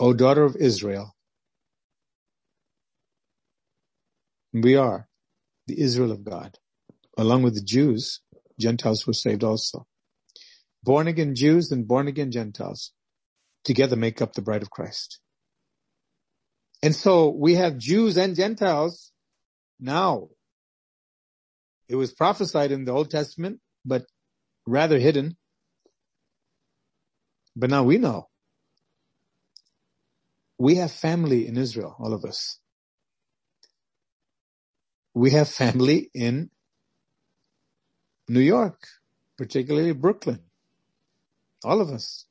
O 0.00 0.12
daughter 0.12 0.44
of 0.44 0.56
Israel, 0.56 1.14
We 4.52 4.74
are 4.76 5.06
the 5.66 5.80
Israel 5.80 6.12
of 6.12 6.24
God. 6.24 6.58
Along 7.18 7.42
with 7.42 7.54
the 7.54 7.62
Jews, 7.62 8.20
Gentiles 8.58 9.06
were 9.06 9.12
saved 9.12 9.44
also. 9.44 9.86
Born 10.82 11.08
again 11.08 11.34
Jews 11.34 11.70
and 11.70 11.86
born 11.86 12.08
again 12.08 12.30
Gentiles 12.30 12.92
together 13.64 13.96
make 13.96 14.22
up 14.22 14.32
the 14.32 14.42
bride 14.42 14.62
of 14.62 14.70
Christ. 14.70 15.20
And 16.82 16.94
so 16.94 17.28
we 17.28 17.54
have 17.56 17.78
Jews 17.78 18.16
and 18.16 18.34
Gentiles 18.34 19.12
now. 19.80 20.28
It 21.88 21.96
was 21.96 22.12
prophesied 22.12 22.72
in 22.72 22.84
the 22.84 22.92
Old 22.92 23.10
Testament, 23.10 23.60
but 23.84 24.06
rather 24.66 24.98
hidden. 24.98 25.36
But 27.54 27.70
now 27.70 27.84
we 27.84 27.98
know. 27.98 28.28
We 30.58 30.76
have 30.76 30.90
family 30.90 31.46
in 31.46 31.56
Israel, 31.56 31.94
all 31.98 32.14
of 32.14 32.24
us. 32.24 32.58
we 35.16 35.30
have 35.30 35.48
family 35.48 36.10
in 36.12 36.50
New 38.28 38.40
York, 38.40 38.86
particularly 39.38 39.92
Brooklyn. 39.92 40.40
All 41.64 41.80
of 41.80 41.88
us. 41.88 42.26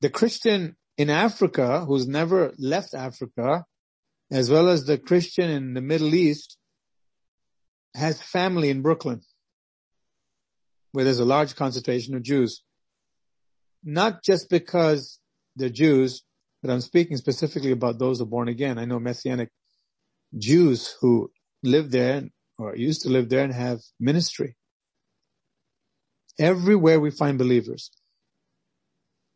The 0.00 0.08
Christian 0.08 0.76
in 0.96 1.10
Africa 1.10 1.84
who's 1.84 2.06
never 2.06 2.54
left 2.56 2.94
Africa, 2.94 3.64
as 4.30 4.50
well 4.50 4.68
as 4.68 4.84
the 4.84 4.98
Christian 4.98 5.50
in 5.50 5.74
the 5.74 5.80
Middle 5.80 6.14
East, 6.14 6.56
has 7.94 8.20
family 8.20 8.70
in 8.70 8.82
Brooklyn, 8.82 9.22
where 10.92 11.04
there's 11.04 11.20
a 11.20 11.24
large 11.24 11.56
concentration 11.56 12.14
of 12.14 12.22
Jews. 12.22 12.62
Not 13.84 14.22
just 14.22 14.50
because 14.50 15.18
they're 15.54 15.68
Jews, 15.68 16.22
but 16.62 16.70
I'm 16.70 16.80
speaking 16.80 17.16
specifically 17.16 17.72
about 17.72 17.98
those 17.98 18.18
who 18.18 18.24
are 18.24 18.28
born 18.28 18.48
again. 18.48 18.78
I 18.78 18.84
know 18.84 18.98
Messianic 18.98 19.50
Jews 20.36 20.94
who 21.00 21.30
live 21.62 21.90
there 21.90 22.24
or 22.58 22.76
used 22.76 23.02
to 23.02 23.08
live 23.08 23.28
there 23.28 23.44
and 23.44 23.54
have 23.54 23.80
ministry. 24.00 24.56
Everywhere 26.38 27.00
we 27.00 27.10
find 27.10 27.38
believers, 27.38 27.90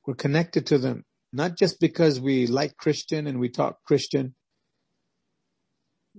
we're 0.07 0.15
connected 0.15 0.67
to 0.67 0.79
them, 0.79 1.05
not 1.33 1.57
just 1.57 1.81
because 1.81 2.21
we 2.21 2.47
like 2.47 2.77
Christian 2.77 3.27
and 3.27 3.39
we 3.39 3.49
talk 3.49 3.79
Christian. 3.87 4.35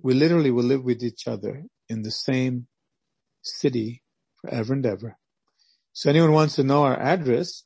We 0.01 0.13
literally 0.13 0.51
will 0.51 0.63
live 0.63 0.83
with 0.83 1.03
each 1.03 1.27
other 1.27 1.63
in 1.89 2.01
the 2.01 2.11
same 2.11 2.67
city 3.43 4.01
forever 4.41 4.73
and 4.73 4.85
ever. 4.85 5.17
So 5.93 6.09
anyone 6.09 6.31
wants 6.31 6.55
to 6.55 6.63
know 6.63 6.83
our 6.83 6.99
address, 6.99 7.63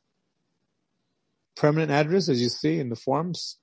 permanent 1.56 1.91
address, 1.91 2.28
as 2.30 2.41
you 2.41 2.50
see 2.50 2.80
in 2.80 2.89
the 2.89 2.95
forms, 2.95 3.58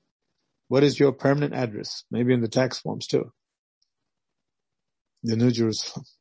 what 0.68 0.82
is 0.82 0.98
your 0.98 1.12
permanent 1.12 1.54
address? 1.54 2.04
Maybe 2.10 2.32
in 2.32 2.40
the 2.40 2.48
tax 2.48 2.78
forms 2.78 3.06
too. 3.06 3.32
The 5.22 5.36
New 5.36 5.50
Jerusalem. 5.50 6.04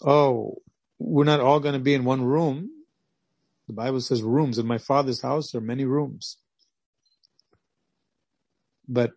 Oh, 0.00 0.58
we're 1.00 1.24
not 1.24 1.40
all 1.40 1.58
going 1.58 1.72
to 1.72 1.80
be 1.80 1.92
in 1.92 2.04
one 2.04 2.22
room. 2.22 2.70
The 3.66 3.72
Bible 3.72 4.00
says 4.00 4.22
rooms. 4.22 4.58
In 4.58 4.66
my 4.66 4.78
father's 4.78 5.20
house 5.20 5.50
there 5.50 5.60
are 5.60 5.64
many 5.64 5.84
rooms. 5.84 6.38
But 8.86 9.10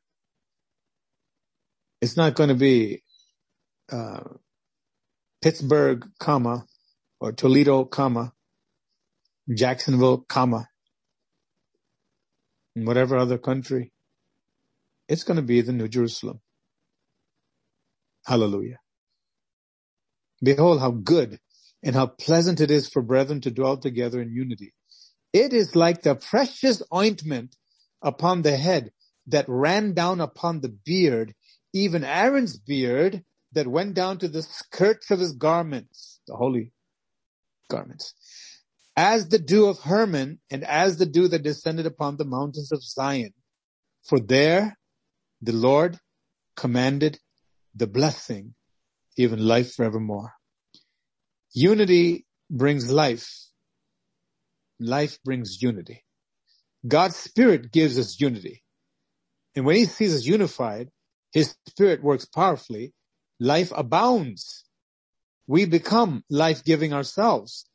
it's 2.02 2.18
not 2.18 2.36
going 2.36 2.50
to 2.50 2.56
be 2.56 3.04
uh, 3.92 4.22
Pittsburgh, 5.42 6.06
comma, 6.20 6.66
or 7.22 7.32
Toledo, 7.34 7.86
comma, 7.86 8.34
Jacksonville, 9.54 10.20
comma, 10.20 10.68
in 12.76 12.86
whatever 12.86 13.18
other 13.18 13.38
country. 13.38 13.92
It's 15.10 15.24
going 15.24 15.38
to 15.38 15.44
be 15.44 15.62
the 15.62 15.74
New 15.74 15.88
Jerusalem. 15.90 16.42
Hallelujah. 18.26 18.78
Behold 20.44 20.80
how 20.80 20.92
good 20.92 21.40
and 21.84 21.96
how 21.96 22.08
pleasant 22.08 22.62
it 22.62 22.72
is 22.72 22.90
for 22.90 23.02
brethren 23.02 23.42
to 23.42 23.52
dwell 23.52 23.78
together 23.78 24.22
in 24.22 24.34
unity. 24.34 24.74
It 25.34 25.54
is 25.54 25.76
like 25.76 26.02
the 26.02 26.16
precious 26.16 26.82
ointment 26.94 27.56
upon 28.02 28.42
the 28.42 28.58
head 28.58 28.92
that 29.28 29.46
ran 29.48 29.94
down 29.94 30.22
upon 30.22 30.62
the 30.62 30.70
beard, 30.70 31.34
even 31.74 32.04
Aaron's 32.04 32.58
beard 32.58 33.24
that 33.54 33.68
went 33.68 33.94
down 33.94 34.18
to 34.20 34.28
the 34.28 34.42
skirts 34.42 35.12
of 35.12 35.20
his 35.20 35.34
garments, 35.34 36.20
the 36.28 36.36
holy 36.36 36.72
garments, 37.70 38.14
as 38.96 39.30
the 39.30 39.40
dew 39.40 39.68
of 39.68 39.80
Hermon 39.80 40.40
and 40.50 40.64
as 40.64 40.98
the 40.98 41.06
dew 41.06 41.28
that 41.30 41.44
descended 41.44 41.86
upon 41.86 42.18
the 42.18 42.26
mountains 42.26 42.72
of 42.72 42.84
Zion. 42.84 43.34
For 44.04 44.20
there 44.20 44.78
the 45.42 45.54
Lord 45.54 45.98
commanded 46.56 47.20
the 47.76 47.88
blessing, 47.88 48.54
even 49.18 49.40
life 49.40 49.74
forevermore. 49.74 50.34
Unity 51.54 52.26
brings 52.50 52.92
life. 52.92 53.30
Life 54.80 55.20
brings 55.24 55.62
unity. 55.62 56.04
God's 56.88 57.16
spirit 57.16 57.72
gives 57.72 58.00
us 58.00 58.20
unity. 58.20 58.64
And 59.56 59.66
when 59.66 59.76
he 59.76 59.86
sees 59.86 60.16
us 60.16 60.26
unified, 60.26 60.90
his 61.32 61.56
spirit 61.68 62.04
works 62.04 62.26
powerfully 62.26 62.94
life 63.40 63.72
abounds. 63.76 64.66
We 65.48 65.66
become 65.66 66.24
life-giving 66.30 66.94
ourselves. 66.94 67.66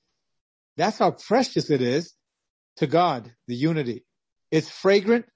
That's 0.76 0.98
how 0.98 1.12
precious 1.12 1.70
it 1.70 1.82
is 1.82 2.14
to 2.76 2.86
God, 2.86 3.32
the 3.48 3.54
unity. 3.54 4.04
It's 4.50 4.68
fragrant. 4.68 5.26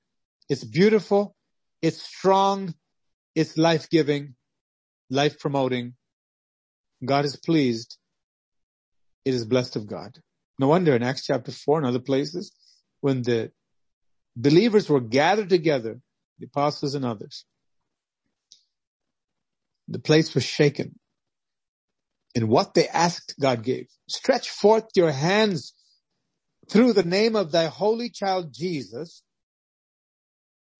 It's 0.48 0.64
beautiful. 0.64 1.34
It's 1.82 2.02
strong. 2.02 2.74
It's 3.34 3.56
life-giving, 3.56 4.34
life-promoting. 5.08 5.94
God 7.04 7.24
is 7.24 7.36
pleased. 7.36 7.96
It 9.24 9.34
is 9.34 9.44
blessed 9.44 9.76
of 9.76 9.86
God. 9.86 10.18
No 10.58 10.68
wonder 10.68 10.94
in 10.94 11.02
Acts 11.02 11.24
chapter 11.26 11.52
4 11.52 11.78
and 11.78 11.86
other 11.86 12.00
places, 12.00 12.52
when 13.00 13.22
the 13.22 13.50
believers 14.36 14.88
were 14.88 15.00
gathered 15.00 15.48
together, 15.48 16.00
the 16.38 16.46
apostles 16.46 16.94
and 16.94 17.04
others, 17.04 17.44
the 19.90 19.98
place 19.98 20.34
was 20.34 20.44
shaken. 20.44 20.98
And 22.34 22.48
what 22.48 22.74
they 22.74 22.86
asked, 22.86 23.34
God 23.40 23.64
gave. 23.64 23.88
Stretch 24.08 24.48
forth 24.48 24.86
your 24.94 25.10
hands 25.10 25.74
through 26.70 26.92
the 26.92 27.02
name 27.02 27.34
of 27.34 27.50
thy 27.50 27.66
holy 27.66 28.08
child 28.08 28.54
Jesus. 28.54 29.22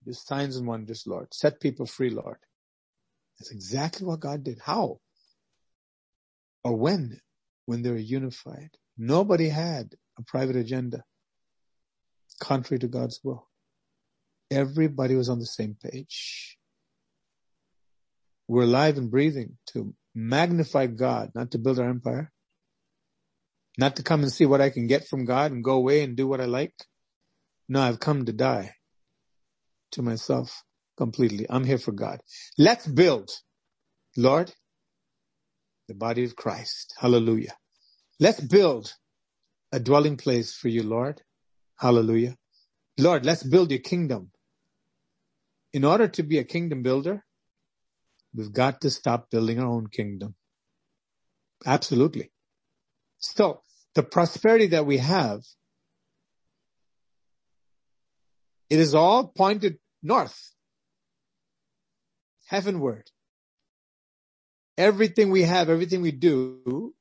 Do 0.07 0.13
signs 0.13 0.57
and 0.57 0.67
wonders, 0.67 1.05
Lord. 1.07 1.35
Set 1.35 1.61
people 1.61 1.87
free, 1.87 2.11
Lord. 2.11 2.39
That's 3.39 3.51
exactly 3.51 4.07
what 4.07 4.21
God 4.21 4.45
did. 4.45 4.61
How? 4.65 5.01
Or 6.63 6.77
when? 6.77 7.21
When 7.67 7.83
they 7.83 7.91
were 7.91 7.97
unified. 7.97 8.71
Nobody 8.97 9.49
had 9.49 9.95
a 10.19 10.23
private 10.23 10.57
agenda 10.57 11.03
contrary 12.41 12.79
to 12.79 12.89
God's 12.89 13.21
will. 13.25 13.49
Everybody 14.51 15.17
was 15.17 15.29
on 15.29 15.39
the 15.39 15.47
same 15.47 15.77
page. 15.81 16.59
We're 18.51 18.65
alive 18.65 18.99
and 18.99 19.13
breathing 19.13 19.59
to 19.75 19.95
magnify 20.13 20.89
God, 20.89 21.31
not 21.37 21.53
to 21.53 21.59
build 21.59 21.79
our 21.79 21.89
empire, 21.89 22.33
not 23.79 23.95
to 23.95 24.03
come 24.03 24.23
and 24.23 24.33
see 24.33 24.45
what 24.45 24.61
I 24.61 24.71
can 24.71 24.89
get 24.89 25.07
from 25.07 25.25
God 25.25 25.53
and 25.53 25.63
go 25.63 25.75
away 25.75 26.03
and 26.03 26.17
do 26.17 26.27
what 26.27 26.41
I 26.41 26.47
like. 26.47 26.75
No, 27.69 27.81
I've 27.81 28.01
come 28.01 28.25
to 28.25 28.33
die 28.33 28.75
to 29.93 30.03
myself 30.03 30.65
completely. 30.99 31.47
I'm 31.49 31.63
here 31.63 31.79
for 31.79 31.93
God. 31.93 32.23
Let's 32.59 32.89
build, 32.89 33.31
Lord, 34.17 34.53
the 35.87 35.95
body 35.95 36.25
of 36.25 36.35
Christ. 36.35 36.93
Hallelujah. 36.99 37.55
Let's 38.19 38.41
build 38.41 38.93
a 39.71 39.79
dwelling 39.79 40.17
place 40.17 40.57
for 40.57 40.67
you, 40.67 40.83
Lord. 40.83 41.23
Hallelujah. 41.79 42.35
Lord, 42.99 43.25
let's 43.25 43.45
build 43.45 43.71
your 43.71 43.79
kingdom. 43.79 44.33
In 45.73 45.85
order 45.85 46.09
to 46.09 46.25
be 46.25 46.39
a 46.39 46.43
kingdom 46.43 46.83
builder, 46.83 47.25
We've 48.35 48.53
got 48.53 48.83
to 48.83 48.91
stop 48.91 49.31
building 49.31 49.59
our 49.59 49.67
own 49.67 49.89
kingdom. 49.89 50.35
Absolutely. 51.67 52.31
So 53.19 53.63
the 53.95 54.03
prosperity 54.03 54.69
that 54.69 54.87
we 54.87 54.99
have, 54.99 55.41
it 58.69 58.79
is 58.79 58.95
all 58.95 59.27
pointed 59.27 59.79
north, 60.03 60.53
heavenward. 62.47 63.11
Everything 64.79 65.31
we 65.31 65.43
have, 65.43 65.69
everything 65.69 66.01
we 66.01 66.13
do, 66.13 66.95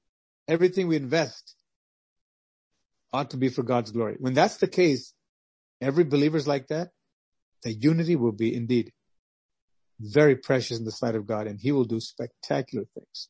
everything 0.48 0.88
we 0.88 0.98
invest 0.98 1.56
ought 3.14 3.30
to 3.32 3.38
be 3.38 3.50
for 3.50 3.64
God's 3.64 3.92
glory. 3.92 4.18
When 4.20 4.34
that's 4.34 4.58
the 4.58 4.68
case, 4.68 5.14
every 5.80 6.04
believer 6.04 6.38
is 6.38 6.48
like 6.48 6.68
that, 6.68 6.90
the 7.64 7.72
unity 7.72 8.16
will 8.16 8.32
be 8.32 8.54
indeed 8.54 8.92
very 10.00 10.36
precious 10.36 10.80
in 10.80 10.86
the 10.86 10.92
sight 10.92 11.16
of 11.16 11.28
God 11.28 11.48
and 11.48 11.60
he 11.60 11.72
will 11.72 11.86
do 11.86 12.00
spectacular 12.00 12.86
things. 12.96 13.30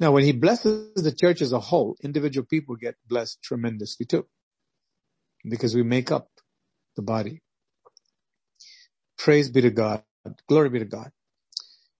Now, 0.00 0.12
when 0.12 0.24
he 0.24 0.32
blesses 0.32 0.94
the 0.94 1.12
church 1.12 1.42
as 1.42 1.52
a 1.52 1.60
whole, 1.60 1.96
individual 2.02 2.46
people 2.46 2.76
get 2.76 2.96
blessed 3.08 3.42
tremendously 3.42 4.06
too, 4.06 4.26
because 5.48 5.74
we 5.74 5.82
make 5.82 6.12
up 6.12 6.28
the 6.96 7.02
body. 7.02 7.40
Praise 9.18 9.50
be 9.50 9.62
to 9.62 9.70
God. 9.70 10.02
Glory 10.48 10.70
be 10.70 10.80
to 10.80 10.86
God. 10.86 11.10